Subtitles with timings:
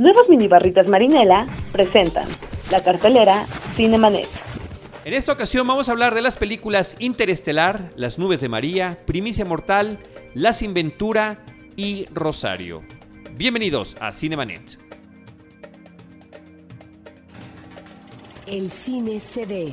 [0.00, 2.26] nuevas mini barritas Marinela presentan
[2.70, 4.28] la cartelera Cinemanet.
[5.04, 9.44] En esta ocasión vamos a hablar de las películas Interestelar, Las Nubes de María, Primicia
[9.44, 9.98] Mortal,
[10.34, 11.44] La Sin Ventura
[11.76, 12.82] y Rosario.
[13.32, 14.78] Bienvenidos a Cinemanet.
[18.46, 19.72] El cine se ve,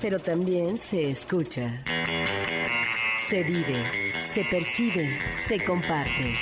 [0.00, 1.82] pero también se escucha.
[3.28, 6.34] Se vive, se percibe, se comparte.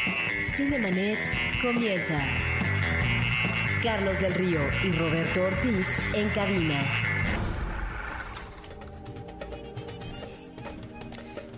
[0.57, 1.19] Cinemanet
[1.63, 2.56] comienza.
[3.83, 6.81] Carlos del Río y Roberto Ortiz en cabina.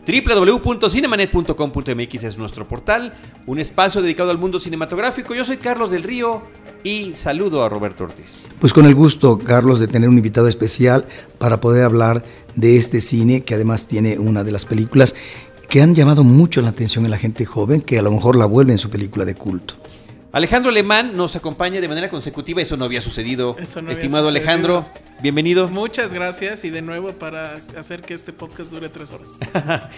[0.07, 3.13] www.cinemanet.com.mx es nuestro portal,
[3.47, 5.35] un espacio dedicado al mundo cinematográfico.
[5.35, 6.45] Yo soy Carlos del Río
[6.83, 8.47] y saludo a Roberto Ortiz.
[8.59, 11.05] Pues con el gusto, Carlos, de tener un invitado especial
[11.37, 15.15] para poder hablar de este cine que además tiene una de las películas
[15.69, 18.47] que han llamado mucho la atención en la gente joven, que a lo mejor la
[18.47, 19.75] vuelve en su película de culto.
[20.31, 23.57] Alejandro Alemán nos acompaña de manera consecutiva, eso no había sucedido.
[23.59, 24.51] Eso no había Estimado sucedido.
[24.51, 24.85] Alejandro,
[25.23, 25.69] bienvenido.
[25.69, 29.39] Muchas gracias y de nuevo para hacer que este podcast dure tres horas.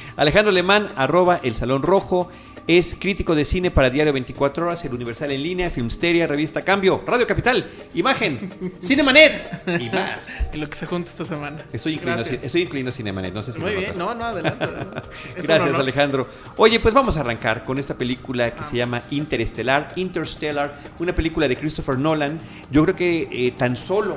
[0.16, 2.30] Alejandro Alemán, arroba El Salón Rojo,
[2.68, 7.02] es crítico de cine para Diario 24 Horas, El Universal en Línea, Filmsteria, Revista Cambio,
[7.04, 8.48] Radio Capital, Imagen,
[8.80, 10.46] Cinemanet y más.
[10.54, 11.64] Y lo que se junta esta semana.
[11.72, 12.38] Estoy Gracias.
[12.44, 13.98] estoy incluido Cinemanet, no sé si Muy bien, notaste.
[14.04, 14.62] no, no, adelante.
[14.62, 15.00] adelante.
[15.38, 15.80] Gracias, honor.
[15.80, 16.28] Alejandro.
[16.56, 21.48] Oye, pues vamos a arrancar con esta película que se llama Interestelar, Interstellar, una película
[21.48, 22.38] de Christopher Nolan.
[22.70, 24.16] Yo creo que eh, tan solo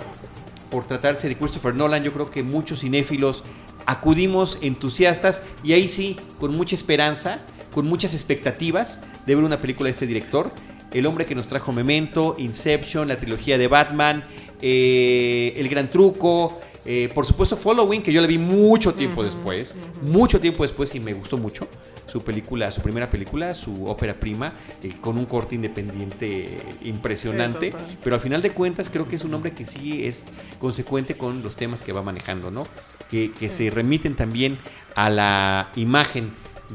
[0.70, 3.44] por tratarse de Christopher Nolan, yo creo que muchos cinéfilos
[3.86, 7.40] acudimos entusiastas y ahí sí, con mucha esperanza,
[7.74, 10.52] con muchas expectativas de ver una película de este director.
[10.92, 14.24] El hombre que nos trajo Memento, Inception, la trilogía de Batman,
[14.62, 19.74] eh, El Gran Truco, eh, por supuesto Following, que yo la vi mucho tiempo después,
[20.02, 21.68] mucho tiempo después y me gustó mucho.
[22.08, 24.54] Su película, su primera película, su ópera prima,
[24.84, 27.72] eh, con un corte independiente impresionante.
[27.72, 30.26] Sí, pero al final de cuentas creo que es un hombre que sí es
[30.60, 32.64] consecuente con los temas que va manejando, ¿no?
[33.10, 34.58] Que, que se remiten también
[34.96, 36.32] a la imagen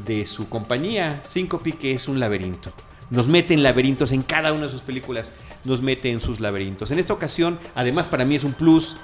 [0.07, 2.73] de su compañía, Syncope, que es un laberinto.
[3.11, 5.33] Nos mete en laberintos en cada una de sus películas,
[5.65, 6.91] nos mete en sus laberintos.
[6.91, 8.97] En esta ocasión, además para mí es un plus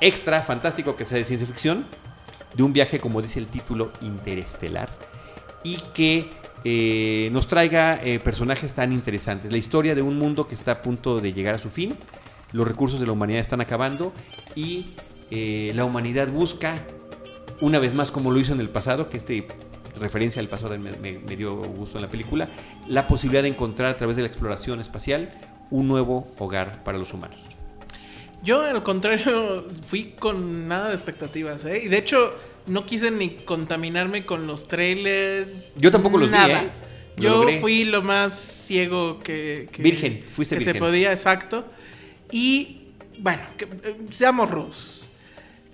[0.00, 1.86] extra fantástico que sea de ciencia ficción,
[2.54, 4.88] de un viaje, como dice el título, interestelar,
[5.62, 6.30] y que
[6.64, 9.52] eh, nos traiga eh, personajes tan interesantes.
[9.52, 11.96] La historia de un mundo que está a punto de llegar a su fin,
[12.52, 14.12] los recursos de la humanidad están acabando
[14.54, 14.86] y
[15.30, 16.82] eh, la humanidad busca,
[17.60, 19.46] una vez más como lo hizo en el pasado, que este
[19.98, 22.48] referencia al pasado me, dio gusto en la película,
[22.86, 25.30] la posibilidad de encontrar a través de la exploración espacial
[25.70, 27.38] un nuevo hogar para los humanos.
[28.46, 31.82] Yo, al contrario, fui con nada de expectativas, ¿eh?
[31.84, 32.32] Y de hecho,
[32.66, 35.74] no quise ni contaminarme con los trailers.
[35.76, 36.62] Yo tampoco los vi, nada.
[36.62, 36.70] ¿eh?
[37.16, 37.60] Lo Yo logré.
[37.60, 41.64] fui lo más ciego que, que- Virgen, fuiste que se podía, exacto.
[42.30, 42.82] Y
[43.18, 45.08] bueno, que, eh, seamos rudos.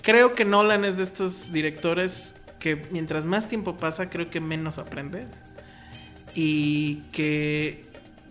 [0.03, 4.79] Creo que Nolan es de estos directores que mientras más tiempo pasa, creo que menos
[4.79, 5.27] aprende.
[6.35, 7.83] Y que,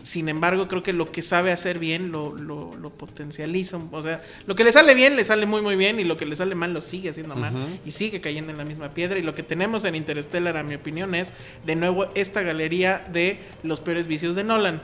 [0.02, 3.78] sin embargo, creo que lo que sabe hacer bien lo, lo, lo potencializa.
[3.90, 6.00] O sea, lo que le sale bien, le sale muy, muy bien.
[6.00, 7.52] Y lo que le sale mal, lo sigue haciendo mal.
[7.84, 9.18] Y sigue cayendo en la misma piedra.
[9.18, 11.32] Y lo que tenemos en Interstellar, a mi opinión, es
[11.64, 14.80] de nuevo esta galería de los peores vicios de Nolan.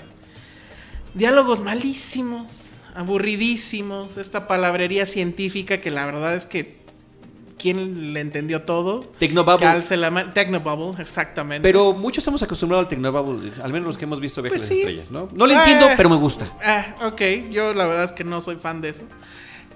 [1.14, 6.77] Diálogos malísimos, aburridísimos, esta palabrería científica que la verdad es que
[7.58, 9.00] ¿quién le entendió todo?
[9.18, 9.58] Tecnobubble.
[9.66, 10.32] Calce la mano.
[10.32, 11.62] Technobubble, exactamente.
[11.68, 14.72] Pero muchos estamos acostumbrados al Tecnobubble, al menos los que hemos visto Viajes Pues a
[14.72, 14.80] las sí.
[14.82, 15.28] Estrellas, ¿no?
[15.32, 15.52] No Ah.
[15.58, 16.46] entiendo, pero me gusta.
[16.64, 19.02] Ah, ok, yo la verdad es que no soy fan de eso.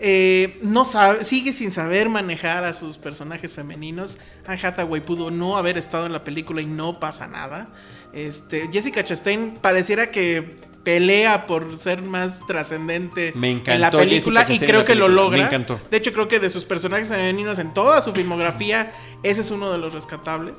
[0.04, 4.18] Eh, no sabe, sigue sin saber manejar a sus personajes femeninos.
[4.46, 7.68] Anne Hathaway pudo no haber estado en la película y no pasa nada.
[8.12, 14.58] Este, Jessica Chastain pareciera que pelea por ser más trascendente Me en la película y
[14.58, 15.38] creo que lo logra.
[15.38, 15.80] me encantó.
[15.90, 18.92] De hecho, creo que de sus personajes femeninos en toda su filmografía,
[19.22, 20.54] ese es uno de los rescatables.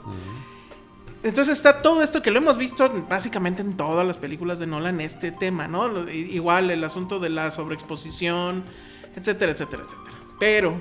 [1.23, 5.00] Entonces está todo esto que lo hemos visto básicamente en todas las películas de Nolan,
[5.00, 6.09] este tema, ¿no?
[6.09, 8.63] Igual el asunto de la sobreexposición,
[9.15, 10.18] etcétera, etcétera, etcétera.
[10.38, 10.74] Pero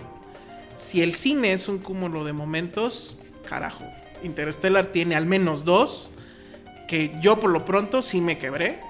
[0.76, 3.17] si el cine es un cúmulo de momentos,
[3.49, 3.84] carajo,
[4.25, 6.12] Interstellar tiene al menos dos
[6.88, 8.81] que yo por lo pronto sí me quebré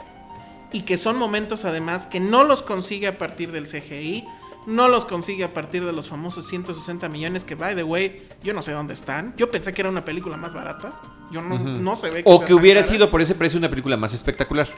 [0.73, 4.25] y que son momentos además que no los consigue a partir del CGI,
[4.67, 8.55] no los consigue a partir de los famosos 160 millones que, by the way, yo
[8.55, 9.35] no sé dónde están.
[9.37, 10.93] Yo pensé que era una película más barata.
[11.33, 14.15] Yo no, no se ve O que hubiera sido por ese precio una película más
[14.15, 14.69] espectacular.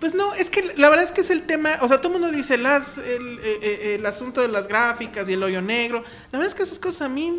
[0.00, 2.20] Pues no, es que la verdad es que es el tema, o sea, todo el
[2.20, 6.04] mundo dice las, el, eh, eh, el asunto de las gráficas y el hoyo negro.
[6.30, 7.32] La verdad es que esas cosas a mí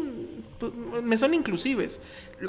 [0.59, 0.71] pues,
[1.03, 2.01] me son inclusives.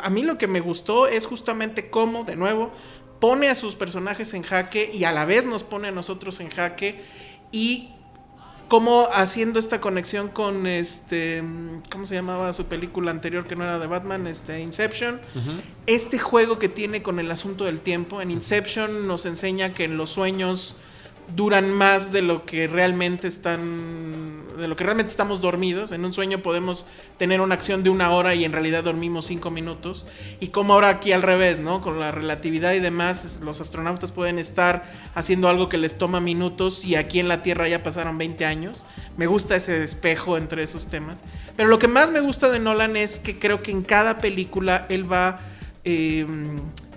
[0.03, 2.73] A mí lo que me gustó es justamente cómo, de nuevo,
[3.21, 6.51] pone a sus personajes en jaque y a la vez nos pone a nosotros en
[6.51, 7.03] jaque
[7.53, 7.91] y
[8.69, 11.43] como haciendo esta conexión con este
[11.91, 14.27] ¿cómo se llamaba su película anterior que no era de Batman?
[14.27, 15.21] Este Inception.
[15.87, 19.97] Este juego que tiene con el asunto del tiempo en Inception nos enseña que en
[19.97, 20.77] los sueños
[21.35, 25.93] duran más de lo que realmente están de lo que realmente estamos dormidos.
[25.93, 26.87] En un sueño podemos
[27.17, 30.07] tener una acción de una hora y en realidad dormimos cinco minutos.
[30.41, 34.39] Y como ahora aquí al revés no con la relatividad y demás los astronautas pueden
[34.39, 38.45] estar haciendo algo que les toma minutos y aquí en la Tierra ya pasaron 20
[38.45, 38.85] años.
[39.17, 41.23] Me gusta ese espejo entre esos temas.
[41.57, 44.87] Pero lo que más me gusta de Nolan es que creo que en cada película
[44.89, 45.41] él va
[45.85, 46.27] eh,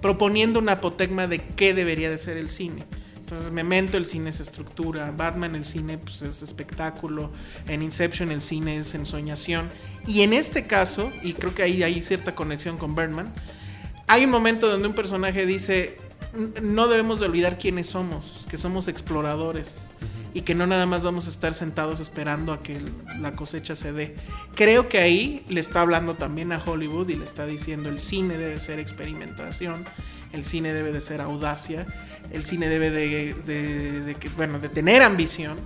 [0.02, 2.86] proponiendo una apotegma de qué debería de ser el cine
[3.32, 5.10] entonces, Memento, el cine es estructura.
[5.16, 7.32] Batman, el cine pues, es espectáculo.
[7.66, 9.70] En Inception, el cine es ensoñación.
[10.06, 13.34] Y en este caso, y creo que ahí hay cierta conexión con Birdman,
[14.08, 15.96] hay un momento donde un personaje dice:
[16.62, 19.92] No debemos de olvidar quiénes somos, que somos exploradores.
[20.34, 22.82] Y que no nada más vamos a estar sentados esperando a que
[23.20, 24.16] la cosecha se dé.
[24.56, 28.38] Creo que ahí le está hablando también a Hollywood y le está diciendo: el cine
[28.38, 29.86] debe ser experimentación,
[30.34, 31.86] el cine debe de ser audacia
[32.34, 35.58] el cine debe de, bueno, de tener ambición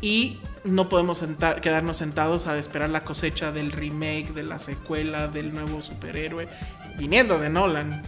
[0.00, 1.24] y no podemos
[1.62, 6.48] quedarnos sentados a esperar la cosecha del remake, de la secuela, del nuevo superhéroe.
[6.98, 8.02] Viniendo de Nolan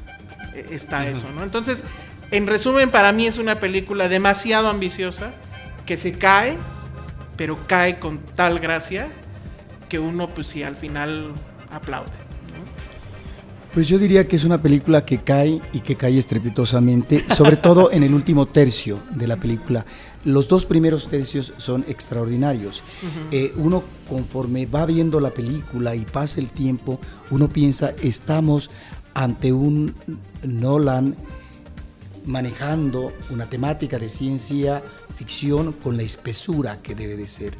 [0.55, 1.43] e, está eso, ¿no?
[1.43, 1.85] Entonces,
[2.31, 5.33] en resumen, para mí es una película demasiado ambiciosa
[5.87, 6.59] que se cae,
[7.37, 9.09] pero cae con tal gracia
[9.89, 11.33] que uno, pues sí, al final
[11.71, 12.24] aplaude.
[13.75, 17.91] Pues yo diría que es una película que cae y que cae estrepitosamente, sobre todo
[17.91, 19.85] en el último tercio de la película.
[20.25, 22.85] Los dos primeros tercios son extraordinarios.
[23.33, 27.01] Eh, uno conforme va viendo la película y pasa el tiempo,
[27.33, 28.71] uno piensa, estamos
[29.13, 29.93] ante un
[30.45, 31.17] Nolan
[32.27, 34.85] manejando una temática de ciencia
[35.17, 37.59] ficción con la espesura que debe de ser.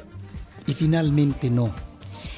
[0.69, 1.75] Y finalmente no.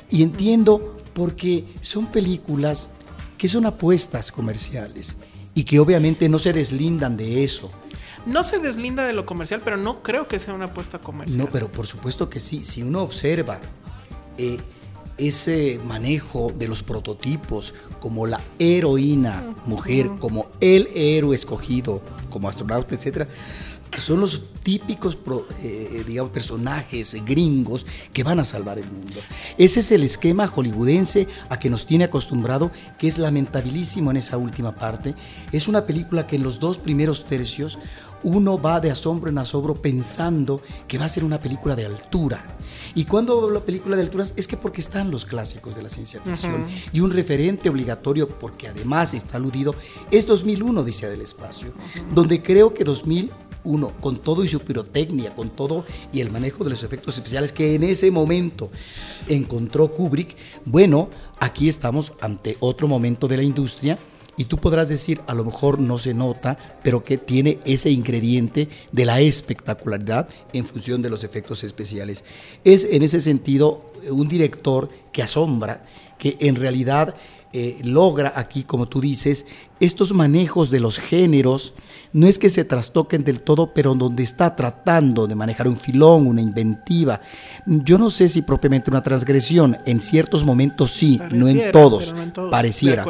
[0.08, 2.88] Y entiendo porque son películas
[3.38, 5.16] que son apuestas comerciales
[5.54, 7.70] y que obviamente no se deslindan de eso.
[8.26, 11.38] No se deslinda de lo comercial, pero no creo que sea una apuesta comercial.
[11.38, 12.64] No, pero por supuesto que sí.
[12.64, 13.60] Si uno observa
[14.36, 14.58] eh,
[15.16, 22.94] ese manejo de los prototipos como la heroína mujer, como el héroe escogido como astronauta,
[22.94, 23.28] etcétera,
[23.96, 25.16] son los típicos
[25.62, 29.20] eh, digamos, personajes gringos que van a salvar el mundo.
[29.58, 34.36] Ese es el esquema hollywoodense a que nos tiene acostumbrado, que es lamentabilísimo en esa
[34.36, 35.14] última parte.
[35.52, 37.78] Es una película que en los dos primeros tercios
[38.26, 42.44] uno va de asombro en asombro pensando que va a ser una película de altura.
[42.96, 45.88] Y cuando hablo de película de alturas es que porque están los clásicos de la
[45.88, 49.76] ciencia ficción y un referente obligatorio, porque además está aludido,
[50.10, 51.72] es 2001, dice del espacio,
[52.14, 53.30] donde creo que 2000
[53.62, 57.52] uno, con todo y su pirotecnia, con todo y el manejo de los efectos especiales
[57.52, 58.70] que en ese momento
[59.28, 63.98] encontró Kubrick, bueno, aquí estamos ante otro momento de la industria
[64.36, 68.68] y tú podrás decir, a lo mejor no se nota, pero que tiene ese ingrediente
[68.92, 72.24] de la espectacularidad en función de los efectos especiales.
[72.64, 75.84] Es en ese sentido un director que asombra,
[76.18, 77.14] que en realidad
[77.52, 79.46] eh, logra aquí, como tú dices,
[79.80, 81.74] estos manejos de los géneros,
[82.12, 86.26] no es que se trastoquen del todo, pero donde está tratando de manejar un filón,
[86.26, 87.20] una inventiva.
[87.66, 92.14] Yo no sé si propiamente una transgresión, en ciertos momentos sí, no, en todos,
[92.50, 93.04] pareciera.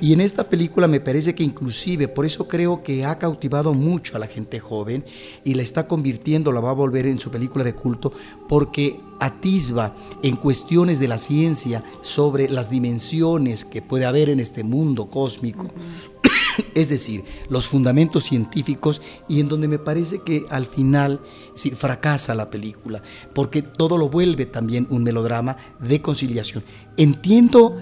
[0.00, 4.16] Y en esta película me parece que inclusive, por eso creo que ha cautivado mucho
[4.16, 5.04] a la gente joven
[5.44, 8.12] y la está convirtiendo, la va a volver en su película de culto,
[8.48, 14.64] porque atisba en cuestiones de la ciencia sobre las dimensiones que puede haber en este
[14.64, 15.70] mundo cósmico.
[16.74, 21.20] es decir, los fundamentos científicos y en donde me parece que al final
[21.76, 23.02] fracasa la película,
[23.34, 26.64] porque todo lo vuelve también un melodrama de conciliación.
[26.96, 27.78] Entiendo,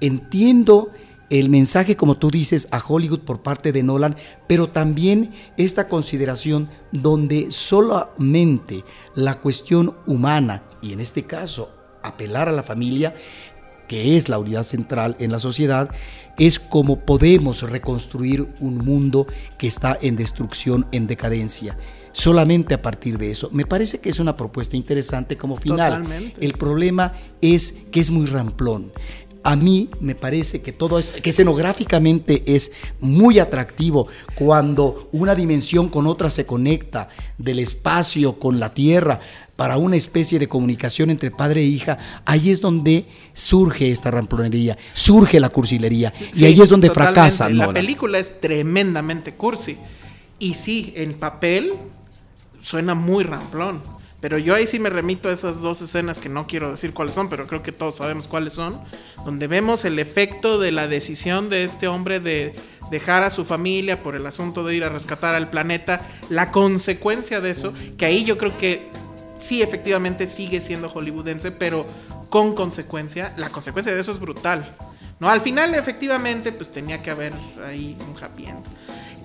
[0.00, 0.90] entiendo
[1.28, 6.68] el mensaje, como tú dices, a Hollywood por parte de Nolan, pero también esta consideración
[6.92, 13.14] donde solamente la cuestión humana, y en este caso apelar a la familia,
[13.88, 15.90] que es la unidad central en la sociedad,
[16.38, 19.26] es como podemos reconstruir un mundo
[19.58, 21.78] que está en destrucción, en decadencia.
[22.12, 23.50] Solamente a partir de eso.
[23.52, 26.32] Me parece que es una propuesta interesante como final.
[26.40, 28.92] El problema es que es muy ramplón.
[29.46, 35.88] a mí me parece que todo esto, que escenográficamente es muy atractivo cuando una dimensión
[35.88, 39.20] con otra se conecta, del espacio con la tierra,
[39.56, 44.76] para una especie de comunicación entre padre e hija, ahí es donde surge esta ramplonería,
[44.92, 47.20] surge la cursilería, y ahí es donde totalmente.
[47.20, 47.48] fracasa.
[47.48, 49.76] La película es tremendamente cursi.
[50.38, 51.72] Y sí, en papel
[52.60, 53.80] suena muy ramplón.
[54.20, 57.14] Pero yo ahí sí me remito a esas dos escenas que no quiero decir cuáles
[57.14, 58.80] son, pero creo que todos sabemos cuáles son.
[59.24, 62.56] Donde vemos el efecto de la decisión de este hombre de
[62.90, 66.00] dejar a su familia por el asunto de ir a rescatar al planeta.
[66.28, 68.88] La consecuencia de eso, que ahí yo creo que
[69.38, 71.86] sí, efectivamente sigue siendo hollywoodense, pero
[72.30, 73.32] con consecuencia.
[73.36, 74.76] La consecuencia de eso es brutal.
[75.18, 77.32] No, al final, efectivamente, pues tenía que haber
[77.64, 78.46] ahí un happy.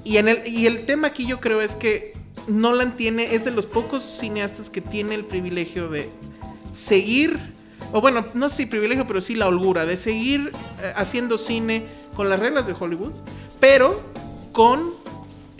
[0.03, 2.13] Y, en el, y el tema aquí yo creo es que
[2.47, 6.09] Nolan tiene, es de los pocos cineastas que tiene el privilegio de
[6.73, 7.37] seguir,
[7.91, 10.51] o bueno, no sé si privilegio, pero sí la holgura, de seguir
[10.81, 11.83] eh, haciendo cine
[12.15, 13.11] con las reglas de Hollywood,
[13.59, 14.01] pero
[14.53, 15.00] con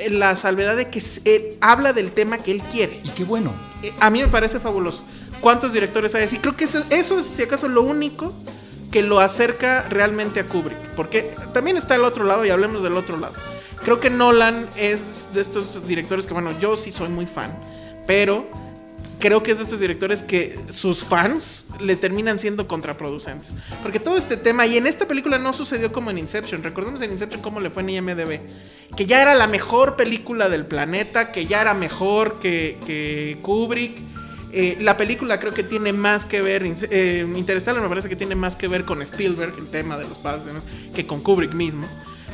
[0.09, 2.99] la salvedad de que eh, habla del tema que él quiere.
[3.03, 3.53] Y qué bueno.
[3.83, 5.03] Eh, A mí me parece fabuloso.
[5.41, 6.37] ¿Cuántos directores hay así?
[6.37, 8.33] Creo que eso, eso es, si acaso, lo único
[8.91, 10.77] que lo acerca realmente a Kubrick.
[10.95, 13.33] Porque también está el otro lado y hablemos del otro lado.
[13.83, 17.51] Creo que Nolan es de estos directores que, bueno, yo sí soy muy fan.
[18.05, 18.47] Pero
[19.21, 23.53] creo que es de estos directores que sus fans le terminan siendo contraproducentes.
[23.81, 26.61] Porque todo este tema, y en esta película no sucedió como en Inception.
[26.61, 28.39] Recordemos en Inception cómo le fue en IMDB.
[28.97, 33.97] Que ya era la mejor película del planeta, que ya era mejor que, que Kubrick.
[34.51, 37.43] Eh, la película creo que tiene más que ver, eh, me
[37.87, 40.43] parece que tiene más que ver con Spielberg, el tema de los padres,
[40.93, 41.87] que con Kubrick mismo.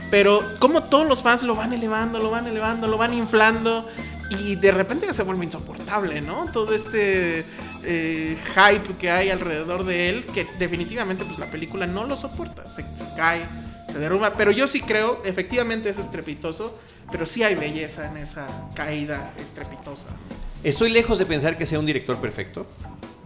[0.09, 3.87] Pero como todos los fans lo van elevando, lo van elevando, lo van inflando
[4.29, 6.45] y de repente ya se vuelve insoportable, ¿no?
[6.51, 7.45] Todo este
[7.83, 12.69] eh, hype que hay alrededor de él, que definitivamente pues la película no lo soporta,
[12.69, 13.45] se, se cae,
[13.91, 16.77] se derrumba, pero yo sí creo, efectivamente es estrepitoso,
[17.11, 20.07] pero sí hay belleza en esa caída estrepitosa.
[20.63, 22.67] Estoy lejos de pensar que sea un director perfecto.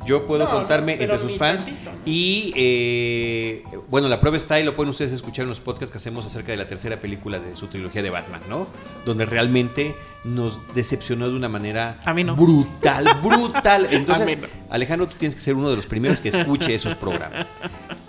[0.05, 1.67] Yo puedo No, contarme entre sus fans.
[2.05, 5.98] Y eh, bueno, la prueba está y lo pueden ustedes escuchar en los podcasts que
[5.98, 8.67] hacemos acerca de la tercera película de su trilogía de Batman, ¿no?
[9.05, 12.36] Donde realmente nos decepcionó de una manera A mí no.
[12.36, 13.88] brutal, brutal.
[13.91, 14.48] Entonces, A mí no.
[14.74, 17.48] Alejandro, tú tienes que ser uno de los primeros que escuche esos programas.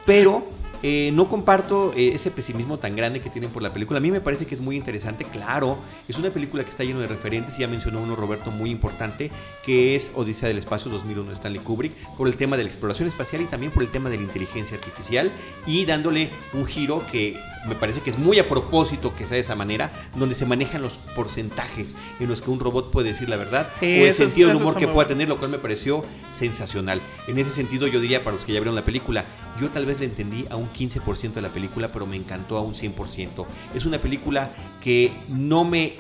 [0.07, 0.47] Pero
[0.83, 3.99] eh, no comparto eh, ese pesimismo tan grande que tienen por la película.
[3.99, 5.25] A mí me parece que es muy interesante.
[5.25, 7.57] Claro, es una película que está lleno de referentes.
[7.59, 9.31] y Ya mencionó uno, Roberto, muy importante,
[9.65, 13.09] que es Odisea del Espacio 2001 de Stanley Kubrick, por el tema de la exploración
[13.09, 15.31] espacial y también por el tema de la inteligencia artificial
[15.67, 17.37] y dándole un giro que
[17.67, 20.83] me parece que es muy a propósito que sea de esa manera, donde se manejan
[20.83, 24.49] los porcentajes en los que un robot puede decir la verdad Sí, o el sentido
[24.49, 27.01] del humor que pueda tener, lo cual me pareció sensacional.
[27.27, 29.25] En ese sentido, yo diría para los que ya vieron la película,
[29.61, 32.63] yo tal vez le entendí a un 15% de la película, pero me encantó a
[32.63, 33.47] un 100%.
[33.75, 34.51] Es una película
[34.83, 35.95] que no me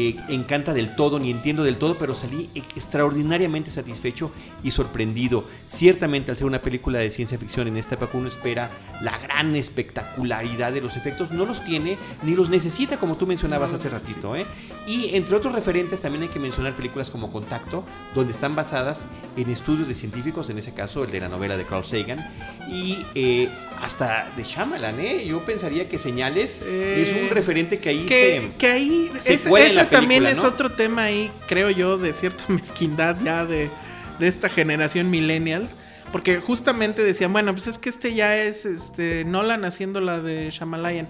[0.00, 4.30] eh, encanta del todo, ni entiendo del todo, pero salí e- extraordinariamente satisfecho
[4.62, 5.42] y sorprendido.
[5.66, 8.70] Ciertamente, al ser una película de ciencia ficción en esta época, uno espera
[9.02, 11.32] la gran espectacularidad de los efectos.
[11.32, 14.36] No los tiene ni los necesita, como tú mencionabas No hace ratito.
[14.36, 14.46] ¿eh?
[14.86, 19.04] Y entre otros referentes, también hay que mencionar películas como Contacto, donde están basadas
[19.36, 22.24] en estudios de científicos, en ese caso el de la novela de Carl Sagan,
[22.70, 23.48] y eh,
[23.82, 25.00] hasta de Shyamalan.
[25.00, 25.26] ¿eh?
[25.26, 28.56] Yo pensaría que Señales es un referente que ahí que, se...
[28.58, 33.16] que ahí se ese, ese también es otro tema ahí creo yo de cierta mezquindad
[33.22, 33.70] ya de,
[34.18, 35.68] de esta generación millennial
[36.12, 40.50] porque justamente decían bueno pues es que este ya es este Nolan haciendo la de
[40.50, 41.08] Shyamalan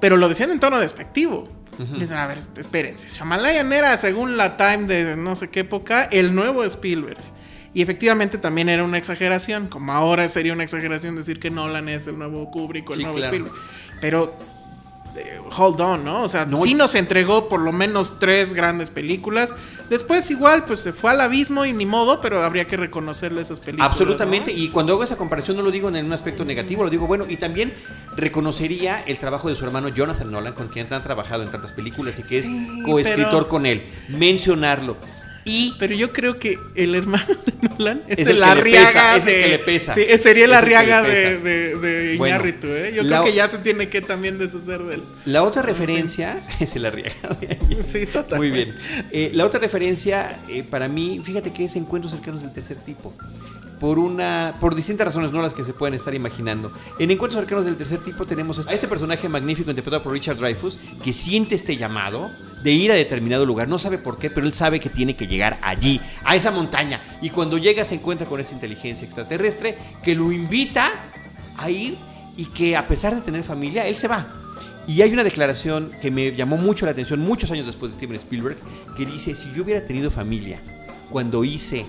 [0.00, 3.08] pero lo decían en tono despectivo Dicen, a ver, espérense.
[3.08, 7.18] Shyamalan era, según la Time de no sé qué época, el nuevo Spielberg.
[7.72, 9.68] Y efectivamente también era una exageración.
[9.68, 13.04] Como ahora sería una exageración decir que Nolan es el nuevo Kubrick o el Sí,
[13.04, 13.32] nuevo claro.
[13.32, 13.56] Spielberg.
[14.00, 14.34] Pero
[15.56, 16.22] hold on, ¿no?
[16.22, 19.54] O sea, No, sí nos entregó por lo menos tres grandes películas.
[19.88, 23.58] Después igual, pues se fue al abismo y ni modo, pero habría que reconocerle esas
[23.60, 23.90] películas.
[23.90, 24.58] Absolutamente, ¿no?
[24.58, 27.24] y cuando hago esa comparación no lo digo en un aspecto negativo, lo digo bueno,
[27.28, 27.72] y también
[28.16, 32.18] reconocería el trabajo de su hermano Jonathan Nolan, con quien han trabajado en tantas películas
[32.18, 33.82] y que Sí, es coescritor pero- con él.
[34.08, 34.96] Mencionarlo.
[35.48, 38.50] Y Pero yo creo que el hermano de Nolan es, Es el, el que le
[38.60, 39.94] Arriaga pesa, es el de- que le pesa.
[39.94, 42.92] Sí, sería el Arriaga de, de, de Bueno, Iñárritu, ¿eh?
[42.94, 45.02] Yo creo que ya se tiene que también deshacer de él.
[45.24, 47.14] la otra referencia es el arriaga.
[47.82, 48.38] Sí, total.
[48.38, 48.74] Muy bien.
[49.10, 53.14] Eh, la otra referencia, eh, para mí, fíjate que es encuentros cercanos del tercer tipo.
[53.80, 54.56] Por una.
[54.60, 56.72] Por distintas razones, no las que se pueden estar imaginando.
[56.98, 60.78] En encuentros cercanos del tercer tipo tenemos a este personaje magnífico interpretado por Richard Dreyfuss,
[61.02, 62.30] que siente este llamado
[62.62, 63.68] de ir a determinado lugar.
[63.68, 67.00] No sabe por qué, pero él sabe que tiene que llegar allí, a esa montaña.
[67.22, 70.90] Y cuando llega se encuentra con esa inteligencia extraterrestre que lo invita
[71.56, 71.96] a ir
[72.36, 74.26] y que a pesar de tener familia, él se va.
[74.86, 78.16] Y hay una declaración que me llamó mucho la atención muchos años después de Steven
[78.16, 78.56] Spielberg,
[78.96, 80.60] que dice, si yo hubiera tenido familia
[81.10, 81.84] cuando hice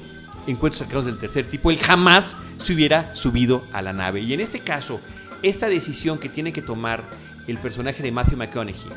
[0.49, 4.21] Encuentros cercanos del tercer tipo, él jamás se hubiera subido a la nave.
[4.21, 4.99] Y en este caso,
[5.43, 7.03] esta decisión que tiene que tomar
[7.47, 8.89] el personaje de Matthew McConaughey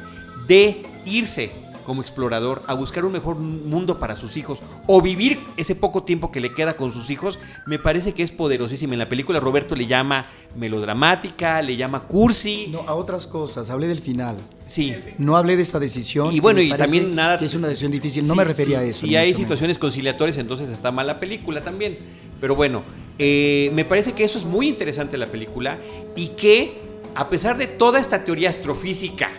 [0.49, 1.53] de irse
[1.83, 6.31] como explorador a buscar un mejor mundo para sus hijos o vivir ese poco tiempo
[6.31, 8.95] que le queda con sus hijos, me parece que es poderosísima.
[8.95, 12.69] En la película Roberto le llama melodramática, le llama cursi.
[12.71, 14.37] No, a otras cosas, hablé del final.
[14.67, 14.95] Sí.
[15.19, 16.33] No hablé de esta decisión.
[16.33, 17.39] Y bueno, y también nada.
[17.39, 18.27] que es una decisión difícil.
[18.27, 19.07] No Sí, me refería sí, a eso.
[19.07, 21.99] Si hay situaciones conciliatorias, entonces está mal la película también.
[22.41, 22.83] Pero bueno,
[23.19, 25.79] eh, me parece que eso es muy interesante la película
[26.17, 26.81] y que,
[27.15, 29.31] a pesar de toda esta teoría astrofísica,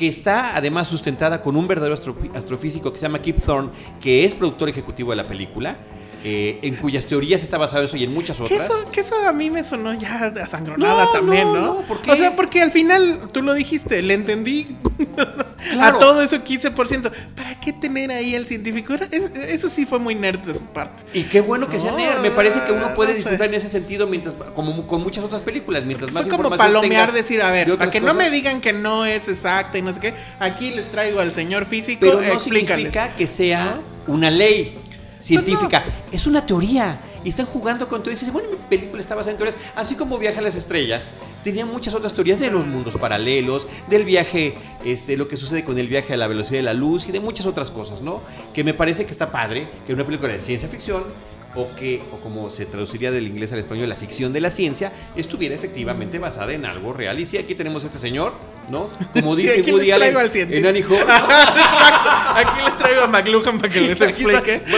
[0.00, 3.68] que está además sustentada con un verdadero astro- astrofísico que se llama Kip Thorne,
[4.00, 5.76] que es productor ejecutivo de la película,
[6.24, 8.64] eh, en cuyas teorías está basado eso y en muchas Que otras.
[8.64, 10.32] eso, que eso a mí me sonó ya
[10.76, 11.60] No, también, no, ¿no?
[11.74, 12.10] no, ¿por qué?
[12.10, 14.76] O sea, porque al final, tú lo dijiste, le entendí
[15.72, 15.96] Claro.
[15.96, 17.10] a todo eso 15%.
[17.36, 18.94] ¿Para qué tener ahí al científico?
[18.94, 21.02] Es- eso sí fue muy nerd de su parte.
[21.12, 22.20] Y qué bueno que sea nerd.
[22.20, 23.22] Me parece que uno puede no sé.
[23.22, 25.84] disfrutar en ese sentido mientras, como con muchas otras películas.
[25.84, 28.72] Mientras más Fue como palomear, decir, a de ver, para que no me digan que
[28.72, 32.26] no es exacta y no sé qué, aquí les traigo al señor físico, Pero no
[32.34, 32.92] explícales.
[32.92, 34.76] significa que sea una ley
[35.20, 35.84] científica.
[36.10, 36.98] Es una teoría.
[37.22, 38.10] Y están jugando con todo.
[38.10, 39.58] Y dices, bueno, mi película está basada en teorías.
[39.76, 41.10] Así como Viaje a las Estrellas,
[41.44, 45.78] tenía muchas otras teorías de los mundos paralelos, del viaje, este, lo que sucede con
[45.78, 48.22] el viaje a la velocidad de la luz y de muchas otras cosas, ¿no?
[48.54, 51.04] Que me parece que está padre, que una película de ciencia ficción
[51.54, 54.92] o que, o como se traduciría del inglés al español, la ficción de la ciencia,
[55.16, 57.18] estuviera efectivamente basada en algo real.
[57.18, 58.34] Y sí, aquí tenemos a este señor,
[58.70, 58.88] ¿no?
[59.12, 61.04] Como Sí, dice Woody Allen al en Annie Hall.
[61.08, 64.62] Aquí les traigo a McLuhan para que les explique.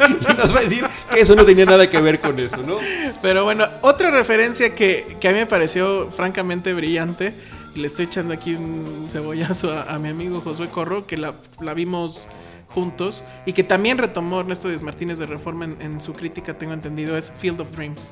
[0.00, 2.78] Y nos va a decir que eso no tenía nada que ver con eso, ¿no?
[3.20, 7.34] Pero bueno, otra referencia que, que a mí me pareció francamente brillante,
[7.74, 11.74] le estoy echando aquí un cebollazo a, a mi amigo Josué Corro, que la, la
[11.74, 12.28] vimos
[12.74, 16.72] juntos, y que también retomó Ernesto Díaz Martínez de Reforma en, en su crítica, tengo
[16.72, 18.10] entendido, es Field of Dreams.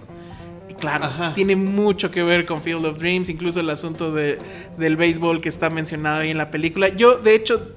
[0.69, 1.33] Y claro, Ajá.
[1.35, 4.39] tiene mucho que ver con Field of Dreams, incluso el asunto de,
[4.77, 6.89] del béisbol que está mencionado ahí en la película.
[6.89, 7.73] Yo, de hecho,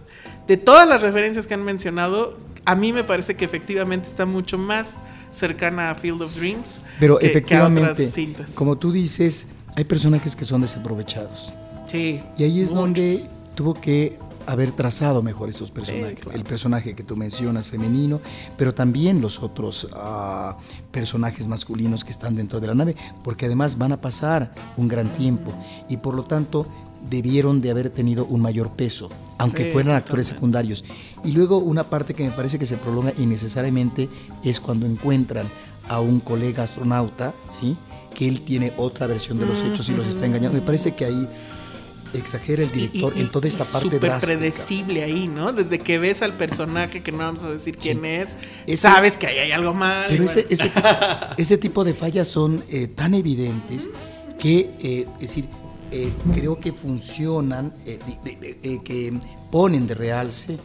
[0.48, 4.58] de todas las referencias que han mencionado, a mí me parece que efectivamente está mucho
[4.58, 5.00] más
[5.32, 6.82] cercana a Field of Dreams.
[7.00, 8.52] Pero que- que a efectivamente, otras cintas.
[8.52, 11.54] como tú dices, hay personajes que son desaprovechados.
[11.88, 12.22] Sí.
[12.38, 12.74] Y ahí es muchos.
[12.84, 13.22] donde
[13.56, 16.20] tuvo que haber trazado mejor estos personajes.
[16.20, 16.38] claro.
[16.38, 18.20] El personaje que tú mencionas femenino,
[18.58, 20.58] pero también los otros ah,
[20.92, 25.14] personajes masculinos que están dentro de la nave, porque además van a pasar un gran
[25.16, 25.52] tiempo
[25.90, 26.68] y por lo tanto
[27.10, 30.84] debieron de haber tenido un mayor peso, aunque Sí, fueran actores secundarios.
[31.24, 34.08] Y luego una parte que me parece que se prolonga innecesariamente
[34.44, 35.48] es cuando encuentran
[35.90, 37.76] a un colega astronauta, ¿sí?
[38.14, 40.60] que él tiene otra versión de los hechos y los está engañando.
[40.60, 41.28] Me parece que ahí
[42.14, 44.34] exagera el director en toda esta parte súper drástica.
[44.38, 45.54] predecible ahí, ¿no?
[45.54, 48.36] Desde que ves al personaje, que no vamos a decir quién es,
[48.68, 50.06] Ese- sabes que ahí hay algo mal.
[50.10, 50.50] Pero ese, bueno.
[50.54, 50.88] ese, tipo,
[51.38, 53.90] ese tipo de fallas son eh, tan evidentes
[54.40, 55.46] que, eh, es decir,
[55.92, 59.14] eh, creo que funcionan, de- de- de- que
[59.52, 60.58] ponen de realce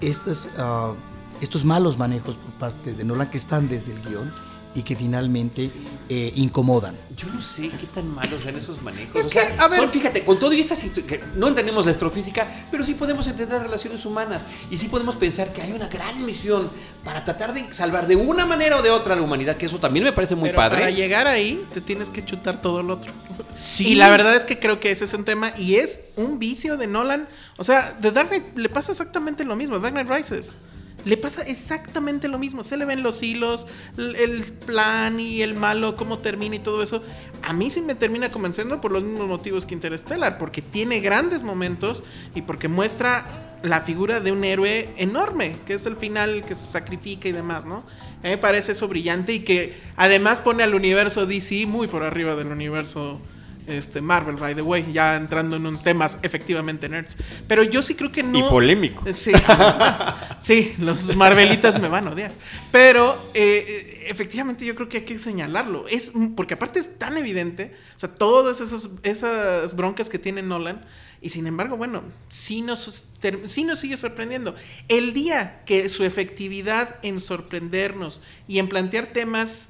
[0.00, 0.92] estos, ah,
[1.40, 4.32] estos malos manejos por parte de Nolan que están desde el guion
[4.74, 5.70] y que finalmente
[6.08, 6.94] eh, incomodan.
[7.16, 9.14] Yo no sé qué tan malos sean esos manejos.
[9.16, 11.84] Es o que, sea, a ver- son, fíjate, con todo y estas que no entendemos
[11.84, 15.88] la astrofísica, pero sí podemos entender relaciones humanas y sí podemos pensar que hay una
[15.88, 16.70] gran misión
[17.04, 19.78] para tratar de salvar de una manera o de otra a la humanidad, que eso
[19.78, 20.78] también me parece muy Pero padre.
[20.78, 23.12] Para llegar ahí, te tienes que chutar todo lo otro.
[23.60, 23.88] Sí.
[23.88, 26.76] Y la verdad es que creo que ese es un tema y es un vicio
[26.76, 27.28] de Nolan.
[27.56, 29.78] O sea, de Dark Knight le pasa exactamente lo mismo.
[29.78, 30.58] Dark Knight Rises.
[31.04, 32.64] Le pasa exactamente lo mismo.
[32.64, 37.02] Se le ven los hilos, el plan y el malo, cómo termina y todo eso.
[37.42, 40.38] A mí sí me termina convenciendo por los mismos motivos que Interstellar.
[40.38, 42.02] Porque tiene grandes momentos
[42.34, 43.26] y porque muestra
[43.62, 47.64] la figura de un héroe enorme, que es el final que se sacrifica y demás,
[47.64, 47.76] ¿no?
[47.76, 52.02] A mí me parece eso brillante y que además pone al universo DC muy por
[52.02, 53.20] arriba del universo
[53.68, 57.16] este, Marvel, by the way, ya entrando en un temas efectivamente nerds.
[57.46, 58.38] Pero yo sí creo que no.
[58.38, 59.04] Y polémico.
[59.12, 60.04] Sí, además.
[60.40, 62.32] sí, los Marvelitas me van a odiar.
[62.72, 65.86] Pero eh, eh, efectivamente yo creo que hay que señalarlo.
[65.88, 70.84] Es porque aparte es tan evidente, o sea, todas esas, esas broncas que tiene Nolan.
[71.20, 73.04] Y sin embargo, bueno, sí nos,
[73.46, 74.54] sí nos sigue sorprendiendo.
[74.86, 79.68] El día que su efectividad en sorprendernos y en plantear temas,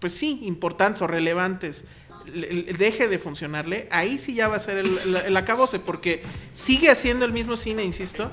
[0.00, 4.60] pues sí, importantes o relevantes, le- le- deje de funcionarle, ahí sí ya va a
[4.60, 8.30] ser el, el, el acabose, porque sigue haciendo el mismo cine, insisto,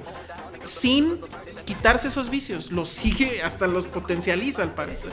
[0.63, 1.19] sin
[1.65, 2.71] quitarse esos vicios.
[2.71, 5.11] Los sigue, hasta los potencializa al parecer.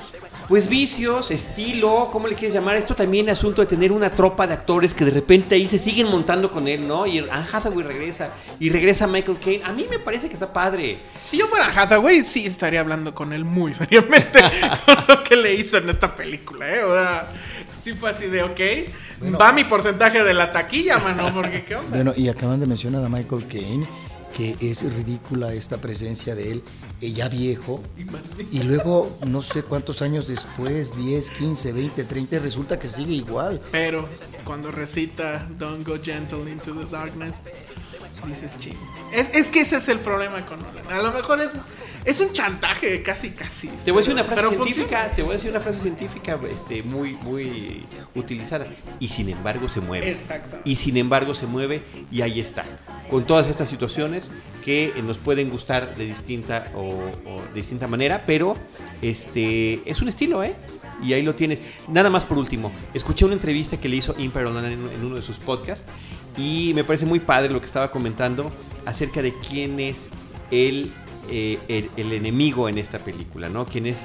[0.48, 2.76] Pues vicios, estilo, ¿cómo le quieres llamar?
[2.76, 5.78] Esto también es asunto de tener una tropa de actores que de repente ahí se
[5.78, 7.06] siguen montando con él, ¿no?
[7.06, 9.64] Y Anne Hathaway regresa, y regresa Michael Caine.
[9.64, 10.98] A mí me parece que está padre.
[11.26, 14.40] Si yo fuera Hathaway, sí estaría hablando con él muy seriamente
[14.86, 16.82] con lo que le hizo en esta película, ¿eh?
[16.84, 17.28] O sea,
[17.87, 18.61] sí fue así de, ok,
[19.40, 21.90] va mi porcentaje de la taquilla, mano, porque qué onda.
[21.90, 23.87] Bueno, y acaban de mencionar a Michael Caine
[24.37, 26.62] que es ridícula esta presencia de él,
[27.01, 27.81] eh, ya viejo,
[28.53, 33.62] y luego no sé cuántos años después, 10, 15, 20, 30, resulta que sigue igual.
[33.72, 34.07] Pero
[34.44, 37.44] cuando recita Don't Go Gentle into the Darkness,
[38.27, 38.77] dices ching.
[39.12, 40.92] Es, es que ese es el problema con Nolan.
[40.92, 41.53] A lo mejor es,
[42.06, 43.68] es un chantaje casi, casi.
[43.84, 45.08] Te voy a decir una frase científica, funciona.
[45.16, 48.68] te voy a decir una frase científica este, muy, muy utilizada.
[49.00, 50.12] Y sin embargo se mueve.
[50.12, 50.58] Exacto.
[50.64, 52.64] Y sin embargo se mueve y ahí está.
[53.10, 54.30] Con todas estas situaciones
[54.64, 58.56] que eh, nos pueden gustar de distinta o, o de distinta manera, pero
[59.02, 60.54] este es un estilo, ¿eh?
[61.02, 61.60] Y ahí lo tienes.
[61.88, 65.22] Nada más por último, escuché una entrevista que le hizo Online en, en uno de
[65.22, 65.90] sus podcasts
[66.36, 68.50] y me parece muy padre lo que estaba comentando
[68.84, 70.08] acerca de quién es
[70.50, 70.92] el,
[71.30, 73.64] eh, el, el enemigo en esta película, ¿no?
[73.66, 74.04] Quién es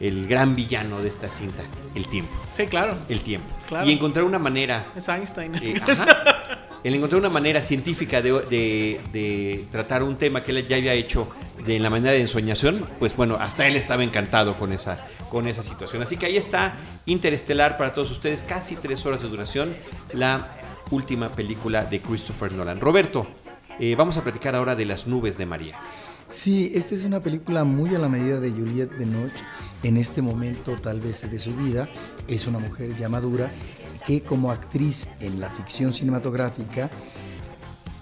[0.00, 1.62] el gran villano de esta cinta,
[1.94, 2.96] el tiempo, Sí, claro.
[3.08, 3.46] el tiempo.
[3.68, 3.88] Claro.
[3.88, 5.54] Y encontrar una manera Es Einstein.
[5.56, 6.58] eh, ajá.
[6.82, 10.94] El encontrar una manera científica de, de- de tratar un tema que él ya había
[10.94, 11.28] hecho
[11.64, 14.98] de la manera de ensoñación, pues bueno, hasta él estaba encantado con esa,
[15.30, 16.02] con esa situación.
[16.02, 19.72] Así que ahí está Interestelar para todos ustedes, casi tres horas de duración,
[20.12, 20.56] la
[20.90, 22.80] última película de Christopher Nolan.
[22.80, 23.28] Roberto,
[23.78, 25.78] eh, vamos a platicar ahora de Las nubes de María.
[26.32, 29.44] Sí, esta es una película muy a la medida de Juliette Binoche
[29.82, 31.90] en este momento tal vez de su vida.
[32.26, 33.52] Es una mujer ya madura
[34.06, 36.88] que como actriz en la ficción cinematográfica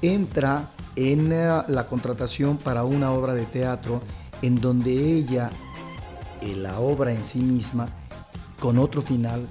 [0.00, 4.00] entra en eh, la contratación para una obra de teatro
[4.42, 5.50] en donde ella,
[6.54, 7.88] la obra en sí misma,
[8.60, 9.48] con otro final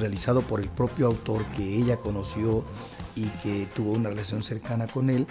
[0.00, 2.64] realizado por el propio autor que ella conoció
[3.14, 5.26] y que tuvo una relación cercana con él,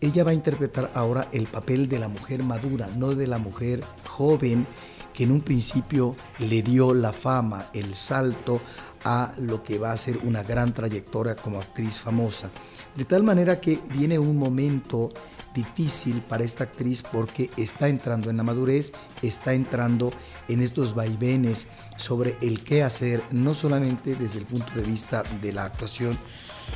[0.00, 3.82] ella va a interpretar ahora el papel de la mujer madura, no de la mujer
[4.06, 4.66] joven
[5.12, 8.60] que en un principio le dio la fama, el salto
[9.04, 12.50] a lo que va a ser una gran trayectoria como actriz famosa.
[12.94, 15.12] De tal manera que viene un momento
[15.54, 20.12] difícil para esta actriz porque está entrando en la madurez, está entrando
[20.46, 25.52] en estos vaivenes sobre el qué hacer, no solamente desde el punto de vista de
[25.52, 26.16] la actuación,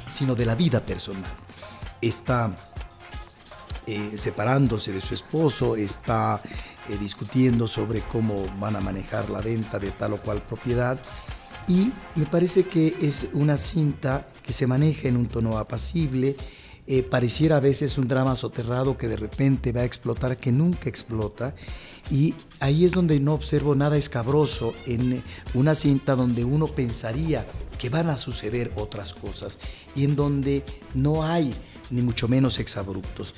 [0.06, 1.30] sino de la vida personal.
[2.00, 2.50] Está
[3.86, 6.40] eh, separándose de su esposo, está
[6.88, 10.98] eh, discutiendo sobre cómo van a manejar la venta de tal o cual propiedad.
[11.68, 16.36] Y me parece que es una cinta que se maneja en un tono apacible,
[16.84, 20.88] eh, pareciera a veces un drama soterrado que de repente va a explotar, que nunca
[20.88, 21.54] explota.
[22.10, 25.22] Y ahí es donde no observo nada escabroso en eh,
[25.54, 27.46] una cinta donde uno pensaría
[27.78, 29.58] que van a suceder otras cosas
[29.94, 30.64] y en donde
[30.94, 31.54] no hay
[31.90, 33.34] ni mucho menos exabruptos.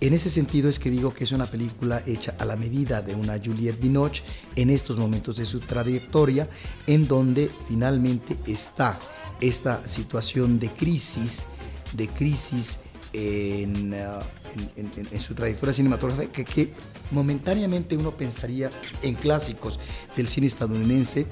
[0.00, 3.14] En ese sentido es que digo que es una película hecha a la medida de
[3.14, 4.22] una Juliette Binoche
[4.54, 6.48] en estos momentos de su trayectoria,
[6.86, 8.98] en donde finalmente está
[9.40, 11.46] esta situación de crisis,
[11.94, 12.78] de crisis
[13.14, 16.74] en, uh, su trayectoria cinematográfica, que,
[17.10, 18.68] momentáneamente uno pensaría
[19.00, 19.78] en clásicos
[20.14, 21.26] del cine estadounidense,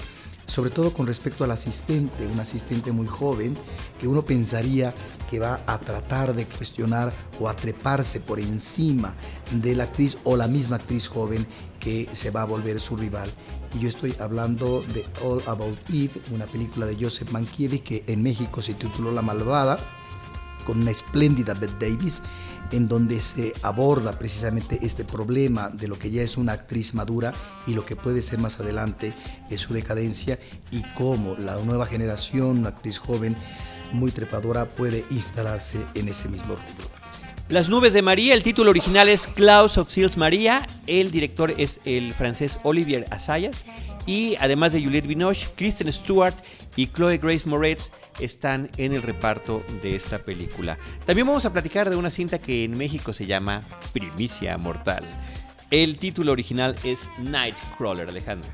[0.45, 3.55] sobre todo con respecto al asistente, un asistente muy joven,
[3.99, 4.93] que uno pensaría
[5.29, 9.15] que va a tratar de cuestionar o a treparse por encima
[9.51, 11.45] de la actriz o la misma actriz joven
[11.79, 13.29] que se va a volver su rival.
[13.75, 18.23] Y yo estoy hablando de All About Eve, una película de Joseph Mankiewicz que en
[18.23, 19.77] México se tituló La Malvada,
[20.65, 22.21] con una espléndida Bette Davis,
[22.71, 27.31] en donde se aborda precisamente este problema de lo que ya es una actriz madura
[27.67, 29.13] y lo que puede ser más adelante
[29.49, 30.39] es su decadencia
[30.71, 33.35] y cómo la nueva generación, una actriz joven
[33.91, 36.95] muy trepadora, puede instalarse en ese mismo rubro.
[37.47, 41.79] Las nubes de María, el título original es Clouds of Seals María, el director es
[41.85, 43.67] el francés Olivier Assayas
[44.07, 46.33] y además de Juliette Binoche, Kristen Stewart
[46.75, 50.77] y Chloe Grace Moretz están en el reparto de esta película.
[51.05, 53.61] También vamos a platicar de una cinta que en México se llama
[53.93, 55.03] Primicia Mortal.
[55.71, 58.51] El título original es Nightcrawler, Alejandra.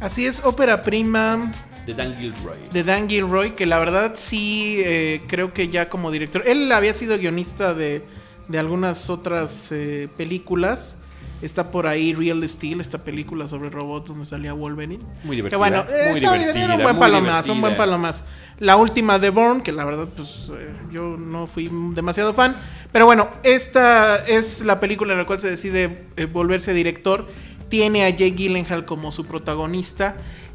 [0.00, 1.52] Así es, ópera prima
[1.86, 2.58] de Dan Gilroy.
[2.72, 6.42] De Dan Gilroy, que la verdad sí eh, creo que ya como director.
[6.46, 8.02] Él había sido guionista de,
[8.48, 10.98] de algunas otras eh, películas.
[11.42, 15.02] Está por ahí Real Steel, esta película sobre robots donde salía Wolverine.
[15.24, 15.58] Muy Que divertida.
[15.58, 18.24] bueno, muy eh, estaba divertida, un buen palomazo, un buen palomazo.
[18.60, 22.54] La última de Bourne, que la verdad, pues eh, yo no fui demasiado fan.
[22.92, 27.26] Pero bueno, esta es la película en la cual se decide eh, volverse director.
[27.68, 30.14] Tiene a Jake Gyllenhaal como su protagonista.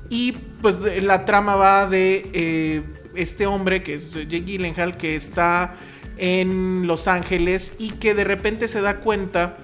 [0.10, 2.84] Y pues de- la trama va de eh,
[3.16, 5.76] este hombre, que es Jake Gyllenhaal, que está
[6.18, 9.58] en Los Ángeles y que de repente se da cuenta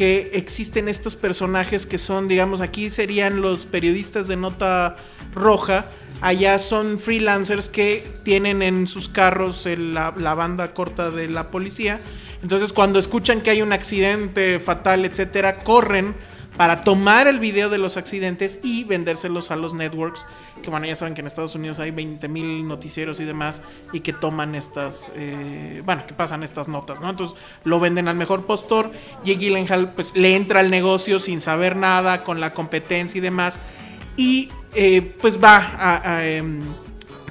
[0.00, 4.96] que existen estos personajes que son, digamos, aquí serían los periodistas de nota
[5.34, 5.90] roja,
[6.22, 12.00] allá son freelancers que tienen en sus carros la, la banda corta de la policía.
[12.42, 16.14] Entonces, cuando escuchan que hay un accidente fatal, etcétera, corren
[16.60, 20.26] para tomar el video de los accidentes y vendérselos a los networks.
[20.62, 23.62] Que bueno, ya saben que en Estados Unidos hay 20 mil noticieros y demás
[23.94, 27.08] y que toman estas, eh, bueno, que pasan estas notas, ¿no?
[27.08, 28.92] Entonces lo venden al mejor postor.
[29.24, 33.58] Y Gyllenhaal pues le entra al negocio sin saber nada, con la competencia y demás.
[34.18, 36.74] Y eh, pues va a- a, em,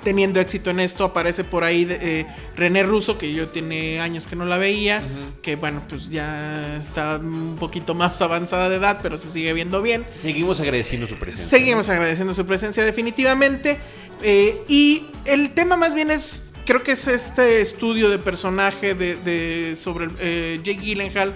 [0.04, 1.04] teniendo éxito en esto.
[1.06, 5.04] Aparece por ahí de- eh, René Russo, que yo tiene años que no la veía.
[5.42, 9.82] Que bueno, pues ya está un poquito más avanzada de edad, pero se sigue viendo
[9.82, 10.06] bien.
[10.22, 11.58] Seguimos agradeciendo su presencia.
[11.58, 13.78] Seguimos agradeciendo su presencia definitivamente.
[14.22, 19.16] Eh, y el tema más bien es, creo que es este estudio de personaje de,
[19.16, 21.34] de- sobre eh, Jake Gyllenhaal,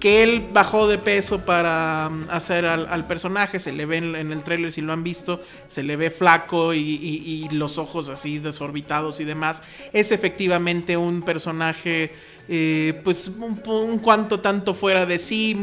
[0.00, 4.42] que él bajó de peso para um, hacer al, personaje, se le ve en, el
[4.42, 9.24] tráiler si lo han visto, se le ve flaco y, los ojos así desorbitados y
[9.24, 9.62] demás.
[9.92, 12.12] Es efectivamente un personaje
[12.48, 15.56] eh, pues un, un cuanto tanto fuera de sí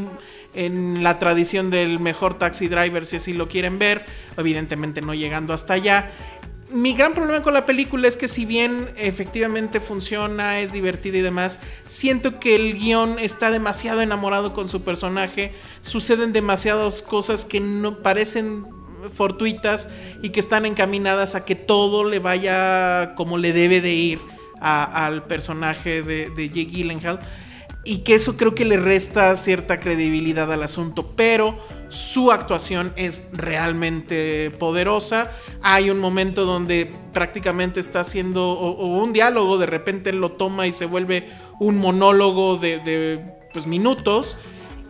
[0.53, 4.05] en la tradición del mejor taxi driver si así lo quieren ver,
[4.37, 6.11] evidentemente no llegando hasta allá.
[6.69, 11.21] Mi gran problema con la película es que si bien efectivamente funciona, es divertida y
[11.21, 17.61] demás, siento que el guion está demasiado enamorado con su personaje, suceden demasiadas cosas que
[17.61, 18.65] no parecen
[19.13, 19.87] fortuitas
[20.21, 24.19] y que están encaminadas a que todo le vaya como le debe de ir
[24.59, 27.21] al personaje de, de Jake Gyllenhaal
[27.87, 33.29] y que eso creo que le resta cierta credibilidad al asunto, pero su actuación es
[33.31, 35.31] realmente poderosa.
[35.61, 40.73] Hay un momento donde prácticamente está haciendo o, un diálogo, de repente lo toma y
[40.73, 41.29] se vuelve
[41.61, 43.23] un monólogo de, de,
[43.53, 44.37] pues minutos.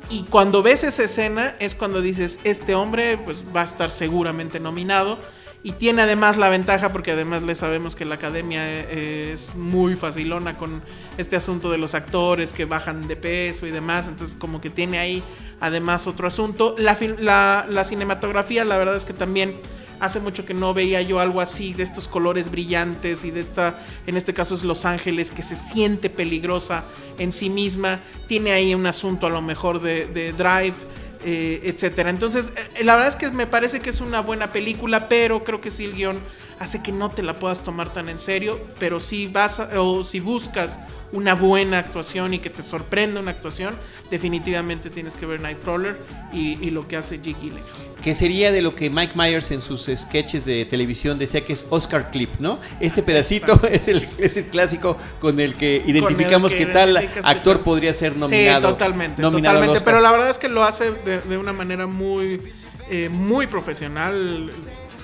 [0.09, 4.59] Y cuando ves esa escena es cuando dices, este hombre pues va a estar seguramente
[4.59, 5.19] nominado.
[5.63, 9.95] Y tiene además la ventaja, porque además le sabemos que la academia eh, es muy
[9.95, 10.81] facilona con
[11.17, 14.07] este asunto de los actores que bajan de peso y demás.
[14.07, 15.23] Entonces como que tiene ahí
[15.59, 16.75] además otro asunto.
[16.77, 19.59] La, la, la cinematografía, la verdad es que también
[19.99, 23.79] hace mucho que no veía yo algo así, de estos colores brillantes y de esta,
[24.05, 26.85] en este caso es Los Ángeles, que se siente peligrosa
[27.17, 27.99] en sí misma.
[28.27, 30.75] Tiene ahí un asunto a lo mejor de, de Drive
[31.23, 32.09] eh, etcétera.
[32.09, 35.61] Entonces, eh, la verdad es que me parece que es una buena película, pero creo
[35.61, 36.19] que sí el guion
[36.59, 38.59] hace que no te la puedas tomar tan en serio.
[38.79, 40.79] Pero si vas o si buscas
[41.11, 43.75] una buena actuación y que te sorprenda una actuación,
[44.11, 45.97] definitivamente tienes que ver Nightcrawler
[46.33, 47.65] y, y lo que hace Jake Gyllenhaal.
[48.01, 51.65] Que sería de lo que Mike Myers en sus sketches de televisión decía que es
[51.69, 52.59] Oscar Clip, ¿no?
[52.79, 57.19] Este pedacito es el, es el clásico con el que identificamos que que tal que
[57.23, 58.67] actor podría ser nominado.
[58.67, 59.85] Sí, totalmente, nominado al totalmente.
[59.85, 62.41] Pero la verdad es que lo hace de, de una manera muy,
[62.89, 64.51] eh, muy profesional,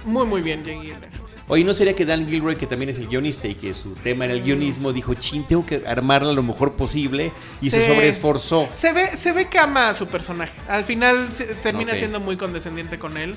[0.06, 1.23] muy, muy bien, Jake Gyllenhaal.
[1.50, 4.26] Oye, ¿no sería que Dan Gilroy, que también es el guionista y que su tema
[4.26, 8.70] era el guionismo, dijo, chin, tengo que armarla lo mejor posible y se sobreesforzó?
[8.72, 10.54] Se ve, se ve que ama a su personaje.
[10.70, 13.36] Al final se- termina siendo muy condescendiente con él.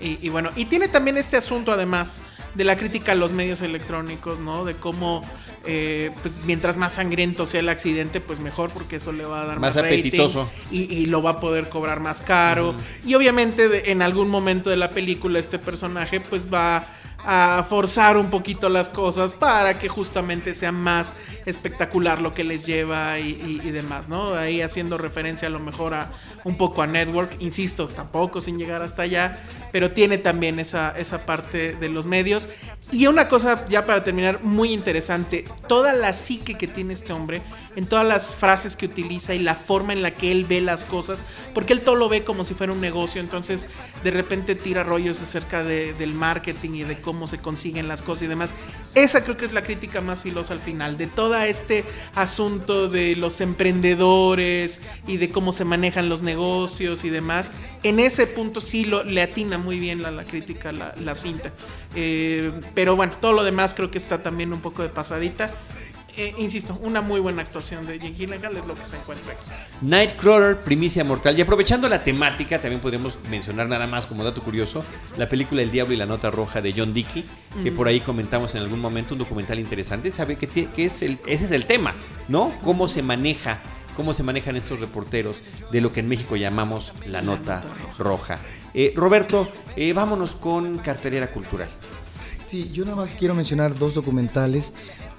[0.00, 2.20] Y, y bueno, y tiene también este asunto además
[2.54, 4.64] de la crítica a los medios electrónicos, ¿no?
[4.64, 5.24] De cómo,
[5.66, 9.46] eh, pues mientras más sangriento sea el accidente, pues mejor porque eso le va a
[9.46, 10.48] dar Más más, rating apetitoso.
[10.70, 12.76] Y, y lo va a poder cobrar más caro.
[13.04, 16.86] Y obviamente de- en algún momento de la película este personaje pues va
[17.24, 21.14] a forzar un poquito las cosas para que justamente sea más
[21.46, 24.34] espectacular lo que les lleva y, demás, ¿no?
[24.34, 26.10] Ahí haciendo referencia a lo mejor a
[26.44, 29.40] un poco a Network, insisto, tampoco sin llegar hasta allá,
[29.72, 32.48] pero tiene también esa, esa parte de los medios.
[32.90, 37.42] Y una cosa ya para terminar muy interesante, toda la psique que tiene este hombre,
[37.76, 40.84] en todas las frases que utiliza y la forma en la que él ve las
[40.84, 43.66] cosas, porque él todo lo ve como si fuera un negocio, entonces
[44.02, 48.24] de repente tira rollos acerca de- del marketing y de cómo se consiguen las cosas
[48.24, 48.50] y demás.
[48.94, 51.82] Esa creo que es la crítica más filosa al final, de todo este
[52.14, 57.50] asunto de los emprendedores y de cómo se manejan los negocios y demás.
[57.82, 61.50] En ese punto sí lo, le atina muy bien la, la crítica, la, la cinta.
[61.94, 65.50] Eh, pero bueno, todo lo demás creo que está también un poco de pasadita.
[66.18, 69.42] Eh, insisto, una muy buena actuación de Jake Gyllenhaal es lo que se encuentra aquí.
[69.82, 71.38] Nightcrawler, Primicia Mortal.
[71.38, 74.84] Y aprovechando la temática, también podemos mencionar nada más como dato curioso,
[75.16, 77.24] la película El Diablo y la Nota Roja de John Dickey,
[77.62, 80.10] que por ahí comentamos en algún momento, un documental interesante.
[80.10, 81.94] Sabe que es el, ese es el tema,
[82.28, 82.52] ¿no?
[82.62, 83.60] Cómo se maneja,
[83.96, 87.62] cómo se manejan estos reporteros de lo que en México llamamos la Nota
[87.98, 88.38] Roja.
[88.74, 91.68] Eh, Roberto, eh, vámonos con cartelera cultural.
[92.42, 94.72] Sí, yo nada más quiero mencionar dos documentales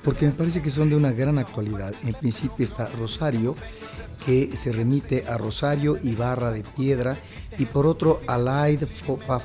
[0.03, 1.93] porque me parece que son de una gran actualidad.
[2.03, 3.55] En principio está Rosario,
[4.25, 7.17] que se remite a Rosario Ibarra de Piedra,
[7.57, 8.83] y por otro Alaid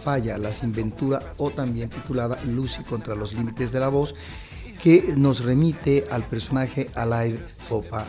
[0.02, 4.14] Falla, la Sinventura, o también titulada Lucy contra los límites de la voz,
[4.82, 7.36] que nos remite al personaje Alaid
[7.68, 8.04] Fopa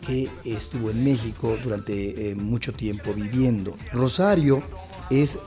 [0.00, 3.76] que estuvo en México durante eh, mucho tiempo viviendo.
[3.92, 4.62] Rosario
[5.10, 5.38] es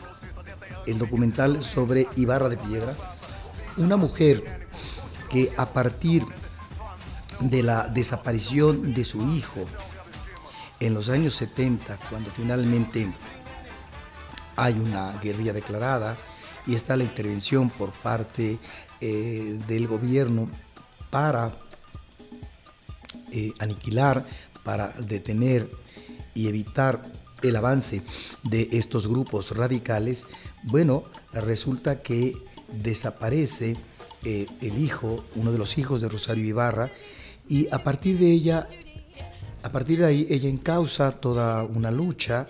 [0.85, 2.95] el documental sobre Ibarra de Piedra,
[3.77, 4.62] una mujer
[5.33, 6.23] que a partir
[7.39, 9.65] de la desaparición de su hijo
[10.79, 13.11] en los años 70, cuando finalmente
[14.55, 16.15] hay una guerrilla declarada
[16.67, 18.59] y está la intervención por parte
[19.01, 20.51] eh, del gobierno
[21.09, 21.51] para
[23.31, 24.23] eh, aniquilar,
[24.63, 25.67] para detener
[26.35, 27.01] y evitar
[27.41, 28.03] el avance
[28.43, 30.25] de estos grupos radicales,
[30.61, 32.37] bueno, resulta que
[32.71, 33.75] desaparece
[34.23, 36.89] eh, el hijo, uno de los hijos de Rosario Ibarra,
[37.47, 38.67] y a partir de ella,
[39.63, 42.45] a partir de ahí, ella encausa toda una lucha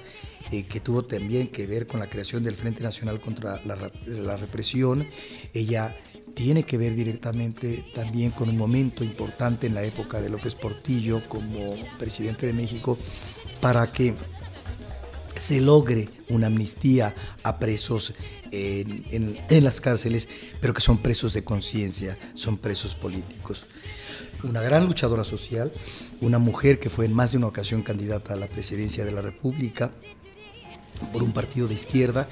[0.51, 5.07] eh, que tuvo también que ver con la creación del Frente Nacional contra la, Represión.
[5.53, 5.95] Ella
[6.35, 11.21] tiene que ver directamente también con un momento importante en la época de López Portillo
[11.27, 12.97] como presidente de México
[13.61, 14.13] para que
[15.35, 18.13] se logre una amnistía a presos
[18.51, 20.29] en, las cárceles,
[20.61, 23.65] pero que son presos de conciencia, son presos políticos.
[24.43, 25.71] Una gran luchadora social,
[26.21, 29.21] una mujer que fue en más de una ocasión candidata a la presidencia de la
[29.21, 29.91] República
[31.11, 32.27] por un partido de izquierda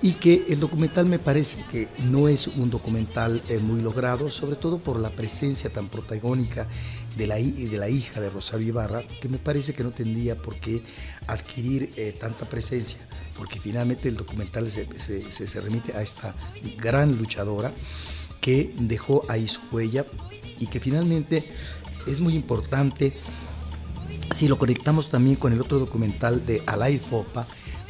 [0.00, 4.56] y que el documental me parece que no es un documental eh, muy logrado, sobre
[4.56, 6.68] todo por la presencia tan protagónica
[7.18, 10.82] de la, hija de Rosario Ibarra, que me parece que no tendría por qué
[11.26, 12.98] adquirir eh, tanta presencia,
[13.36, 16.34] porque finalmente el documental se remite a esta
[16.78, 17.72] gran luchadora
[18.40, 20.06] que dejó ahí su huella
[20.58, 21.44] y que finalmente
[22.06, 23.14] es muy importante
[24.34, 27.46] si lo conectamos también con el otro documental de Alay Fopa,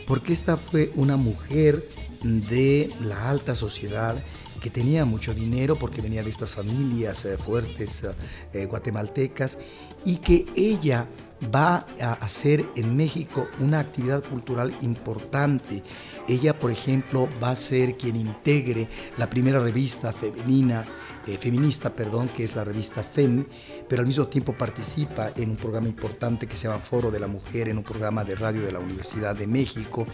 [0.06, 1.88] porque esta fue una mujer
[2.22, 4.22] de la alta sociedad
[4.58, 8.06] que tenía mucho dinero porque venía de estas familias eh, fuertes
[8.52, 9.58] eh, guatemaltecas
[10.04, 11.06] y que ella
[11.54, 15.82] va a hacer en México una actividad cultural importante.
[16.28, 20.84] Ella, por ejemplo, va a ser quien integre la primera revista femenina
[21.26, 23.44] eh, feminista, perdón, que es la revista FEM,
[23.88, 27.26] pero al mismo tiempo participa en un programa importante que se llama Foro de la
[27.26, 30.06] Mujer, en un programa de radio de la Universidad de México,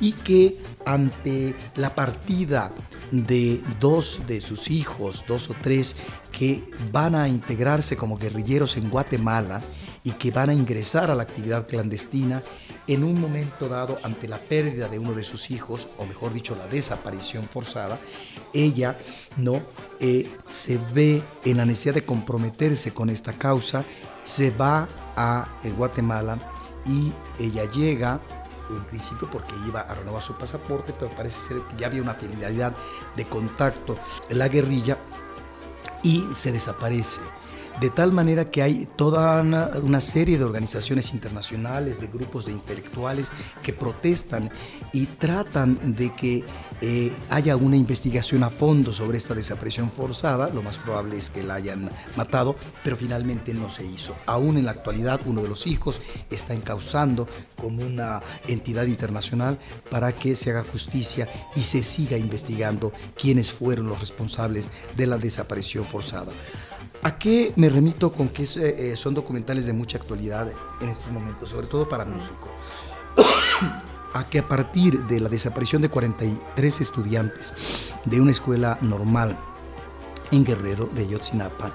[0.00, 2.72] y que ante la partida
[3.10, 5.96] de dos de sus hijos, dos o tres,
[6.30, 9.62] que van a integrarse como guerrilleros en Guatemala
[10.04, 12.42] y que van a ingresar a la actividad clandestina,
[12.86, 16.56] en un momento dado, ante la pérdida de uno de sus hijos, o mejor dicho,
[16.56, 17.98] la desaparición forzada,
[18.52, 18.96] ella
[19.36, 19.62] no
[20.00, 23.84] Eh, se ve en la necesidad de comprometerse con esta causa,
[24.22, 26.38] se va a eh, Guatemala
[26.86, 28.20] y ella llega
[28.70, 32.14] en principio porque iba a renovar su pasaporte, pero parece ser que ya había una
[32.14, 32.76] finalidad
[33.16, 34.98] de contacto en la guerrilla
[36.04, 37.22] y se desaparece.
[37.80, 43.30] De tal manera que hay toda una, serie de organizaciones internacionales, de grupos de intelectuales
[43.62, 44.50] que protestan
[44.92, 46.44] y tratan de que
[46.80, 50.48] eh, haya una investigación a fondo sobre esta desaparición forzada.
[50.48, 54.16] Lo más probable es que la hayan matado, pero finalmente no se hizo.
[54.26, 57.28] Aún en la actualidad, uno de los hijos está encausando
[57.60, 59.56] como una entidad internacional
[59.88, 65.18] para que se haga justicia y se siga investigando quiénes fueron los responsables de la
[65.18, 66.32] desaparición forzada.
[67.02, 71.10] ¿A qué me remito con que es, eh, son documentales de mucha actualidad en estos
[71.12, 72.48] momentos, sobre todo para México?
[74.14, 79.36] a que a partir de la desaparición de 43 estudiantes de una escuela normal
[80.30, 81.74] en Guerrero de Yotzinapa,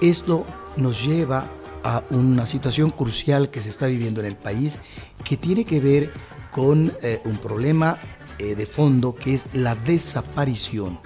[0.00, 0.46] esto
[0.76, 1.48] nos lleva
[1.82, 4.80] a una situación crucial que se está viviendo en el país
[5.24, 6.12] que tiene que ver
[6.50, 7.98] con eh, un problema
[8.38, 11.00] eh, de fondo que es la desaparición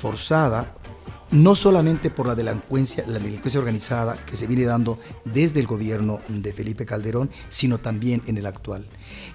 [0.00, 0.74] forzada
[1.32, 6.20] no solamente por la delincuencia, la delincuencia organizada que se viene dando desde el gobierno
[6.28, 8.86] de Felipe Calderón, sino también en el actual.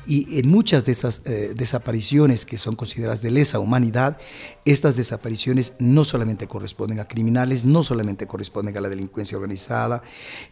[0.05, 4.17] Y en muchas de esas eh, desapariciones que son consideradas de lesa humanidad,
[4.65, 10.03] estas desapariciones no solamente corresponden a criminales, no solamente corresponden a la delincuencia organizada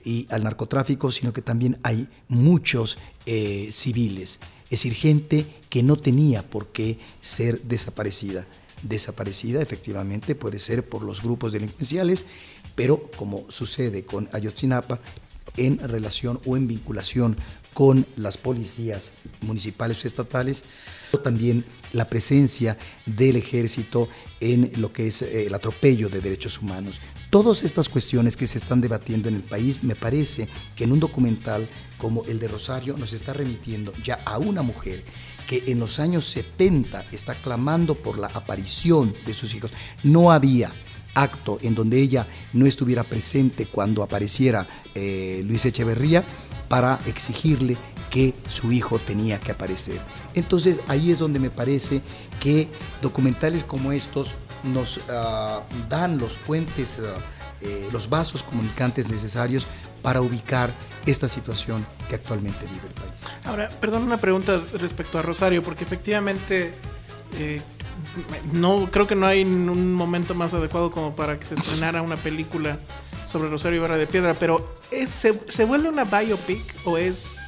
[0.04, 5.98] y al narcotráfico, sino que también hay muchos eh, civiles, es decir, gente que no
[5.98, 8.48] tenía por qué ser desaparecida
[8.84, 12.26] desaparecida, efectivamente puede ser por los grupos delincuenciales,
[12.76, 15.00] pero como sucede con Ayotzinapa,
[15.58, 17.36] en relación o en vinculación
[17.74, 20.64] con las policías municipales o estatales,
[21.24, 24.10] también la presencia del ejército
[24.40, 27.02] en lo que es eh, el atropello de derechos humanos.
[27.30, 31.00] Todas estas cuestiones que se están debatiendo en el país, me parece que en un
[31.00, 31.70] documental
[32.04, 35.06] como el de Rosario nos está remitiendo ya a una mujer
[35.48, 39.72] que en los años 70 está clamando por la aparición de sus hijos.
[40.04, 40.70] No había
[41.14, 46.26] acto en donde ella no estuviera presente cuando apareciera eh, Luis Echeverría
[46.68, 47.78] para exigirle
[48.10, 50.02] que su hijo tenía que aparecer.
[50.34, 52.02] Entonces ahí es donde me parece
[52.42, 52.68] que
[53.02, 57.16] documentales como estos nos ah, dan los puentes, ah,
[57.62, 59.66] eh, los vasos comunicantes necesarios
[60.04, 60.72] para ubicar
[61.08, 63.26] esta situación que actualmente vive el país.
[63.46, 66.74] Ahora, perdón, una pregunta respecto a Rosario, porque efectivamente
[67.40, 67.62] eh,
[68.52, 72.18] no creo que no hay un momento más adecuado como para que se estrenara una
[72.18, 72.78] película
[73.26, 74.78] sobre Rosario Ibarra de Piedra, pero
[75.08, 77.40] se, ¿se vuelve una biopic o es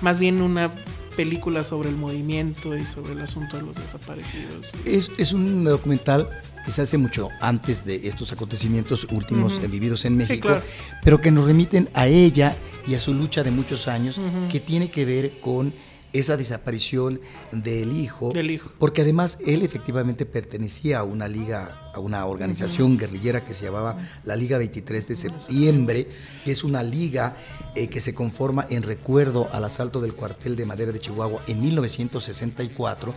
[0.00, 0.70] más bien una
[1.16, 4.72] película sobre el movimiento y sobre el asunto de los desaparecidos?
[4.84, 6.28] Es, es un documental
[6.66, 10.48] que se hace mucho antes de estos acontecimientos últimos vividos en México,
[11.04, 12.56] pero que nos remiten a ella
[12.88, 15.72] y a su lucha de muchos años, que tiene que ver con
[16.12, 17.20] esa desaparición
[17.52, 22.96] del hijo, del hijo, porque además él efectivamente pertenecía a una liga, a una organización
[22.96, 26.08] guerrillera que se llamaba la Liga 23 de septiembre,
[26.44, 27.36] que es una liga
[27.76, 31.60] eh, que se conforma en recuerdo al asalto del cuartel de madera de Chihuahua en
[31.60, 33.14] 1964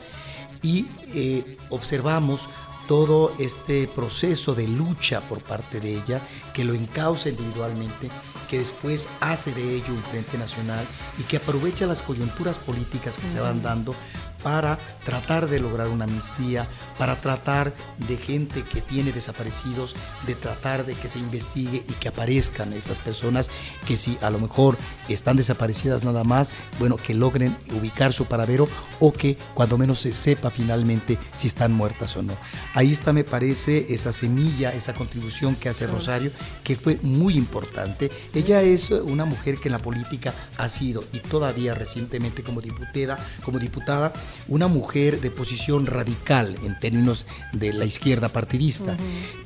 [0.62, 2.50] y eh, observamos
[2.90, 8.10] todo este proceso de lucha por parte de ella, que lo encausa individualmente,
[8.50, 10.86] que después hace de ello un frente nacional
[11.18, 13.96] y que aprovecha las coyunturas políticas que se van dando
[14.44, 17.74] para tratar de lograr una amnistía, para tratar
[18.08, 19.96] de gente que tiene desaparecidos,
[20.26, 23.50] de tratar de que se investigue y que aparezcan esas personas
[23.86, 24.78] que si a lo mejor
[25.10, 28.68] están desaparecidas nada más, bueno, que logren ubicar su paradero
[29.00, 32.38] o que cuando menos se sepa finalmente si están muertas o no.
[32.74, 36.32] Ahí está, me parece, esa semilla, esa contribución que hace Rosario,
[36.64, 38.10] que fue muy importante.
[38.40, 43.20] Ella es una mujer que en la política ha sido y todavía recientemente como diputada,
[43.44, 44.14] como diputada
[44.48, 48.96] una mujer de posición radical en términos de la izquierda partidista,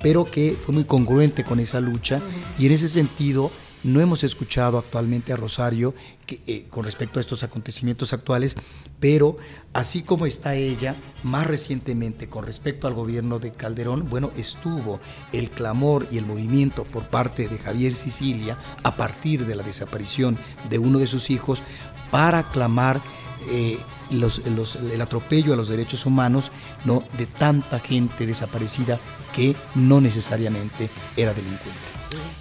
[0.04, 2.22] pero que fue muy congruente con esa lucha
[2.60, 3.50] y en ese sentido
[3.84, 5.94] no hemos escuchado actualmente a Rosario
[6.28, 8.56] eh, con respecto a estos acontecimientos actuales,
[9.00, 9.38] pero
[9.74, 15.00] así como está ella, más recientemente con respecto al gobierno de Calderón, bueno, estuvo
[15.32, 20.40] el clamor y el movimiento por parte de Javier Sicilia a partir de la desaparición
[20.70, 21.62] de uno de sus hijos
[22.10, 23.02] para clamar
[23.50, 23.78] eh,
[24.12, 26.52] el atropello a los derechos humanos
[26.86, 27.04] ¿no?
[27.18, 29.00] de tanta gente desaparecida
[29.34, 31.93] que no necesariamente era delincuente.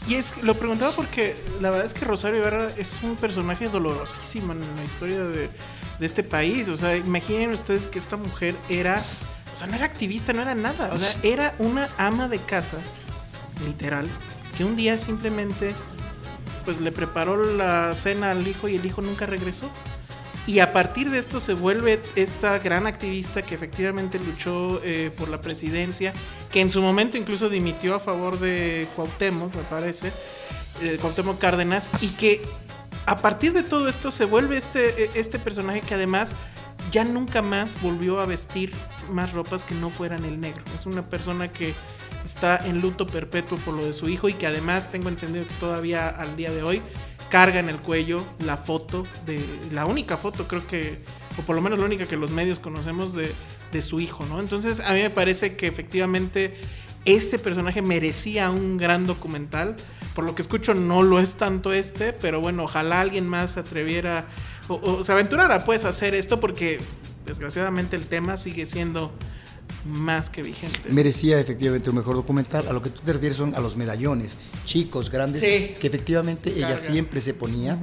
[0.07, 4.53] Y es lo preguntaba porque la verdad es que Rosario Ibarra es un personaje dolorosísimo
[4.53, 5.51] en la historia de,
[5.99, 6.68] de este país.
[6.68, 9.03] O sea, imaginen ustedes que esta mujer era,
[9.53, 10.91] o sea, no era activista, no era nada.
[10.93, 12.79] O sea, era una ama de casa,
[13.64, 14.09] literal,
[14.57, 15.75] que un día simplemente
[16.64, 19.70] pues le preparó la cena al hijo y el hijo nunca regresó.
[20.47, 25.28] Y a partir de esto se vuelve esta gran activista que efectivamente luchó eh, por
[25.28, 26.12] la presidencia,
[26.51, 30.12] que en su momento incluso dimitió a favor de Cuauhtémoc, me parece,
[30.82, 32.43] eh, Cuauhtémoc Cárdenas, y que
[33.07, 36.34] a partir de todo esto se vuelve este, e, este personaje que además
[36.90, 38.72] ya nunca más volvió a vestir
[39.11, 40.64] más ropas que no fueran el negro.
[40.78, 41.74] Es una persona que
[42.24, 45.55] está en luto perpetuo por lo de su hijo y que además tengo entendido que
[45.55, 46.82] todavía al día de hoy
[47.33, 50.99] carga en el cuello la foto de la única foto creo que
[51.39, 53.33] o por lo menos la única que los medios conocemos de,
[53.72, 54.39] de su hijo, ¿no?
[54.39, 56.55] Entonces a mí me parece que efectivamente
[57.07, 59.76] ese personaje merecía un gran documental.
[60.14, 63.61] Por lo que escucho no lo es tanto este, pero bueno, ojalá alguien más se
[63.61, 64.26] atreviera
[64.68, 66.80] o, se aventurara pues a hacer esto porque
[67.24, 69.11] desgraciadamente el tema sigue siendo
[69.85, 70.78] más que vigente.
[70.91, 72.66] Merecía efectivamente un mejor documental.
[72.68, 75.74] A lo que tú te refieres son a los medallones, chicos, grandes, Sí.
[75.80, 77.78] que efectivamente ella siempre se ponía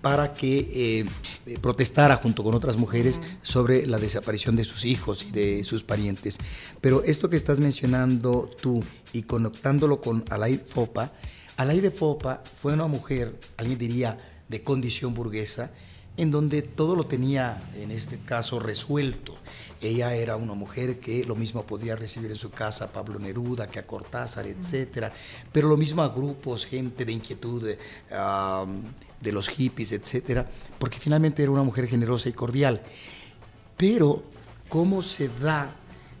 [0.00, 1.04] para que eh,
[1.46, 5.84] eh, protestara junto con otras mujeres sobre la desaparición de sus hijos y de sus
[5.84, 6.38] parientes.
[6.80, 8.82] Pero esto que estás mencionando tú
[9.12, 11.12] y conectándolo con Alain Fopa,
[11.56, 15.70] Alain de Fopa fue una mujer, alguien diría, de condición burguesa,
[16.16, 19.36] en donde todo lo tenía, en este caso, resuelto.
[19.80, 23.66] Ella era una mujer que lo mismo podía recibir en su casa a Pablo Neruda
[23.66, 25.10] que a Cortázar, etcétera,
[25.50, 27.78] pero lo mismo a grupos, gente de inquietud, de,
[29.20, 30.44] de los hippies, etcétera,
[30.78, 32.82] porque finalmente era una mujer generosa y cordial.
[33.76, 34.22] Pero,
[34.68, 35.74] ¿cómo se da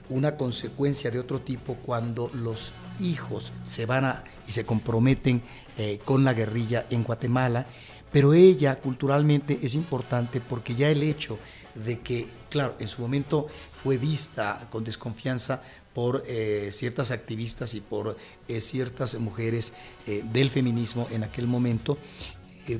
[0.08, 5.42] una consecuencia de otro tipo cuando los hijos se van a, y se comprometen
[5.78, 7.66] eh, con la guerrilla en Guatemala?
[8.12, 11.38] Pero ella culturalmente es importante porque ya el hecho
[11.74, 15.62] de que, claro, en su momento fue vista con desconfianza
[15.94, 18.16] por eh, ciertas activistas y por
[18.48, 19.72] eh, ciertas mujeres
[20.06, 21.98] eh, del feminismo en aquel momento,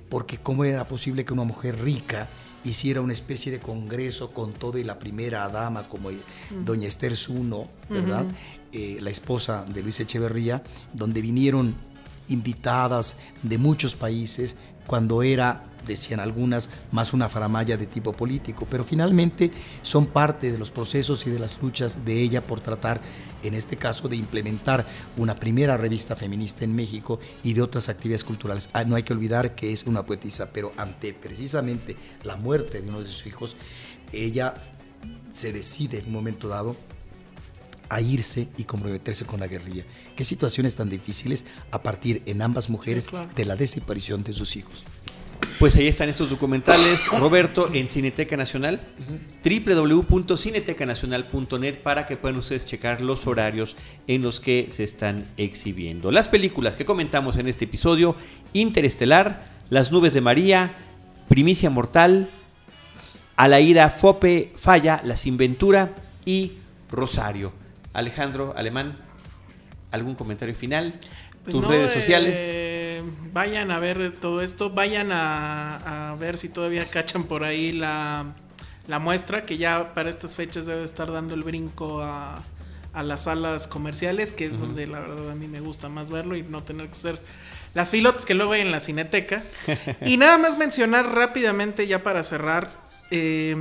[0.09, 2.29] porque cómo era posible que una mujer rica
[2.65, 6.19] hiciera una especie de congreso con todo y la primera dama como eh,
[6.65, 8.27] doña Esther Zuno, ¿verdad?
[8.73, 10.63] La esposa de Luis Echeverría,
[10.95, 11.75] donde vinieron
[12.29, 14.57] invitadas de muchos países
[14.87, 19.51] cuando era, decían algunas, más una faramaya de tipo político, pero finalmente
[19.83, 23.01] son parte de los procesos y de las luchas de ella por tratar,
[23.43, 28.25] en este caso, de implementar una primera revista feminista en México y de otras actividades
[28.25, 28.71] culturales.
[28.73, 32.89] Ah, no hay que olvidar que es una poetisa, pero ante precisamente la muerte de
[32.89, 33.57] uno de sus hijos,
[34.13, 34.55] ella
[35.33, 36.77] se decide en un momento dado
[37.93, 39.85] a irse y comprometerse con la guerrilla.
[40.17, 43.29] Qué situaciones tan difíciles a partir en ambas mujeres Sí, claro.
[43.37, 44.87] de la desaparición de sus hijos.
[45.59, 48.81] Pues ahí están estos documentales, Roberto, en Cineteca Nacional,
[49.45, 53.77] www.cinetecanacional.net para que puedan ustedes checar los horarios
[54.07, 56.11] en los que se están exhibiendo.
[56.11, 58.17] Las películas que comentamos en este episodio,
[58.53, 60.75] Interestelar, Las nubes de María,
[61.29, 62.31] Primicia Mortal,
[63.37, 66.53] A la ida Fope, Falla, La Sinventura y
[66.91, 67.53] Rosario.
[67.93, 68.99] Alejandro Alemán,
[69.91, 70.99] ¿algún comentario final?
[71.45, 72.35] Pues Tus no, redes sociales.
[72.39, 77.73] eh, vayan a ver todo esto, vayan a, a ver si todavía cachan por ahí
[77.73, 78.27] la,
[78.87, 82.43] la muestra, que ya para estas fechas debe estar dando el brinco a,
[82.93, 86.37] a las salas comerciales, que es donde la verdad a mí me gusta más verlo
[86.37, 87.21] y no tener que hacer
[87.75, 89.43] las filotas que luego hay en la cineteca.
[90.07, 92.71] y nada más mencionar rápidamente ya para cerrar.
[93.11, 93.57] eh,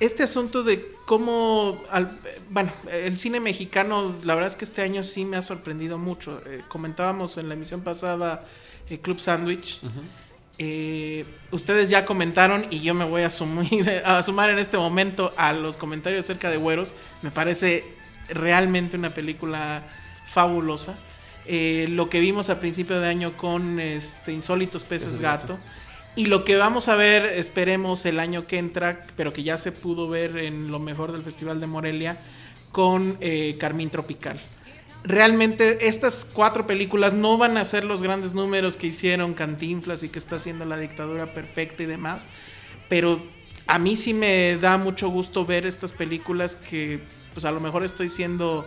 [0.00, 2.10] este asunto de cómo, al-
[2.50, 6.42] bueno, el cine mexicano, la verdad es que este año sí me ha sorprendido mucho.
[6.44, 8.44] Eh, comentábamos en la emisión pasada
[8.90, 9.80] eh, Club Sandwich.
[10.58, 15.32] Eh, ustedes ya comentaron y yo me voy a, sumir, a sumar en este momento
[15.38, 16.92] a los comentarios acerca de Güeros.
[17.22, 17.84] Me parece
[18.28, 19.84] realmente una película
[20.26, 20.94] fabulosa.
[21.48, 25.54] Lo que vimos a principio de año con este, Insólitos Peces Peces Gato.
[25.54, 25.58] Gato.
[26.18, 29.70] Y lo que vamos a ver, esperemos el año que entra, pero que ya se
[29.70, 32.18] pudo ver en lo mejor del Festival de Morelia,
[32.72, 34.40] con eh, Carmín Tropical.
[35.04, 40.08] Realmente estas cuatro películas no van a ser los grandes números que hicieron Cantinflas y
[40.08, 42.26] que está haciendo la dictadura perfecta y demás,
[42.88, 43.22] pero
[43.68, 47.00] a mí sí me da mucho gusto ver estas películas que
[47.32, 48.66] pues a lo mejor estoy siendo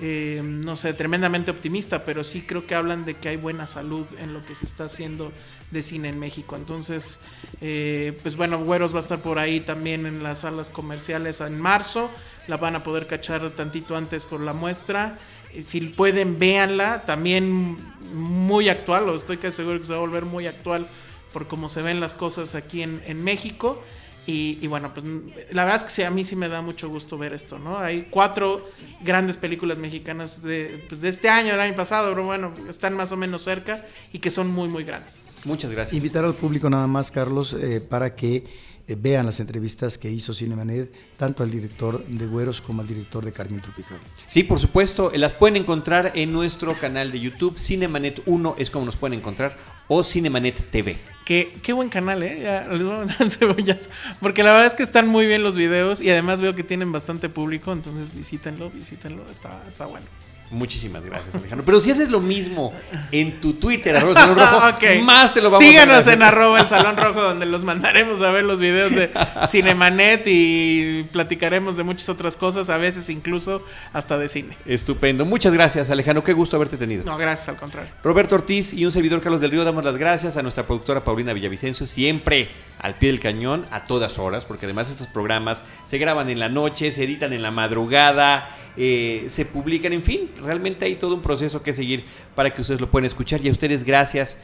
[0.00, 4.06] eh, no sé, tremendamente optimista, pero sí creo que hablan de que hay buena salud
[4.18, 5.32] en lo que se está haciendo
[5.70, 6.56] de cine en México.
[6.56, 7.20] Entonces,
[7.60, 11.58] eh, pues bueno, Güeros va a estar por ahí también en las salas comerciales en
[11.58, 12.10] marzo.
[12.46, 15.18] La van a poder cachar tantito antes por la muestra.
[15.52, 17.04] Eh, Si pueden, véanla.
[17.04, 17.76] También
[18.14, 20.86] muy actual, o estoy casi seguro que se va a volver muy actual
[21.32, 23.82] por cómo se ven las cosas aquí en, en México.
[24.26, 25.06] Y, y bueno, pues
[25.52, 27.78] la verdad es que sí, a mí sí me da mucho gusto ver esto, ¿no?
[27.78, 28.68] Hay cuatro
[29.02, 33.12] grandes películas mexicanas de, pues, de este año, del año pasado, pero bueno, están más
[33.12, 35.24] o menos cerca y que son muy, muy grandes.
[35.44, 35.94] Muchas gracias.
[35.94, 38.44] Invitar al público nada más, Carlos, eh, para que
[38.88, 43.24] eh, vean las entrevistas que hizo Cinemanet, tanto al director de Güeros como al director
[43.24, 43.98] de Carmen Tropical.
[44.26, 48.86] Sí, por supuesto, las pueden encontrar en nuestro canal de YouTube, Cinemanet 1 es como
[48.86, 49.56] nos pueden encontrar,
[49.88, 51.15] o Cinemanet TV.
[51.26, 52.38] Qué, qué buen canal, ¿eh?
[52.40, 53.90] Ya, les voy a mandar cebollas.
[54.20, 56.92] Porque la verdad es que están muy bien los videos y además veo que tienen
[56.92, 60.06] bastante público, entonces visítenlo, visítenlo, está, está bueno.
[60.50, 61.64] Muchísimas gracias, Alejandro.
[61.64, 62.72] Pero si haces lo mismo
[63.10, 66.60] en tu Twitter, arroba el Salón Rojo, más te lo vamos Síganos a en arroba
[66.60, 69.10] el Salón Rojo, donde los mandaremos a ver los videos de
[69.48, 74.56] Cinemanet y platicaremos de muchas otras cosas, a veces incluso hasta de cine.
[74.66, 75.24] Estupendo.
[75.24, 76.22] Muchas gracias, Alejandro.
[76.22, 77.04] Qué gusto haberte tenido.
[77.04, 77.90] No, gracias, al contrario.
[78.04, 81.15] Roberto Ortiz y un servidor Carlos del Río damos las gracias a nuestra productora Paulina
[81.16, 86.28] Villavicencio, siempre al pie del cañón, a todas horas, porque además estos programas se graban
[86.28, 90.96] en la noche, se editan en la madrugada, eh, se publican, en fin, realmente hay
[90.96, 92.04] todo un proceso que seguir
[92.34, 94.36] para que ustedes lo puedan escuchar y a ustedes gracias.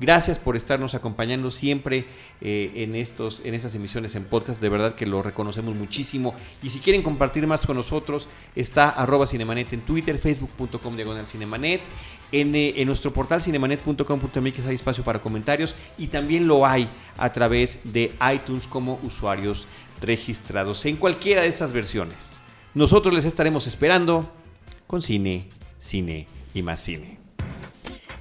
[0.00, 2.06] Gracias por estarnos acompañando siempre
[2.40, 4.62] eh, en, estos, en estas emisiones en podcast.
[4.62, 6.34] De verdad que lo reconocemos muchísimo.
[6.62, 8.26] Y si quieren compartir más con nosotros,
[8.56, 11.82] está arroba cinemanet en Twitter, facebook.com diagonal cinemanet.
[12.32, 17.32] En, eh, en nuestro portal cinemanet.com.mx hay espacio para comentarios y también lo hay a
[17.32, 19.66] través de iTunes como usuarios
[20.00, 22.30] registrados en cualquiera de estas versiones.
[22.74, 24.30] Nosotros les estaremos esperando
[24.86, 27.18] con cine, cine y más cine.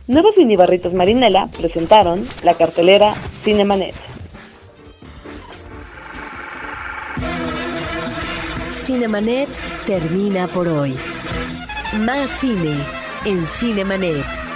[0.08, 3.94] Nuevos minibarritos Marinela presentaron la cartelera Cinemanet.
[8.72, 9.50] Cinemanet
[9.86, 10.96] termina por hoy.
[12.00, 14.49] Más cine en Cinemanet.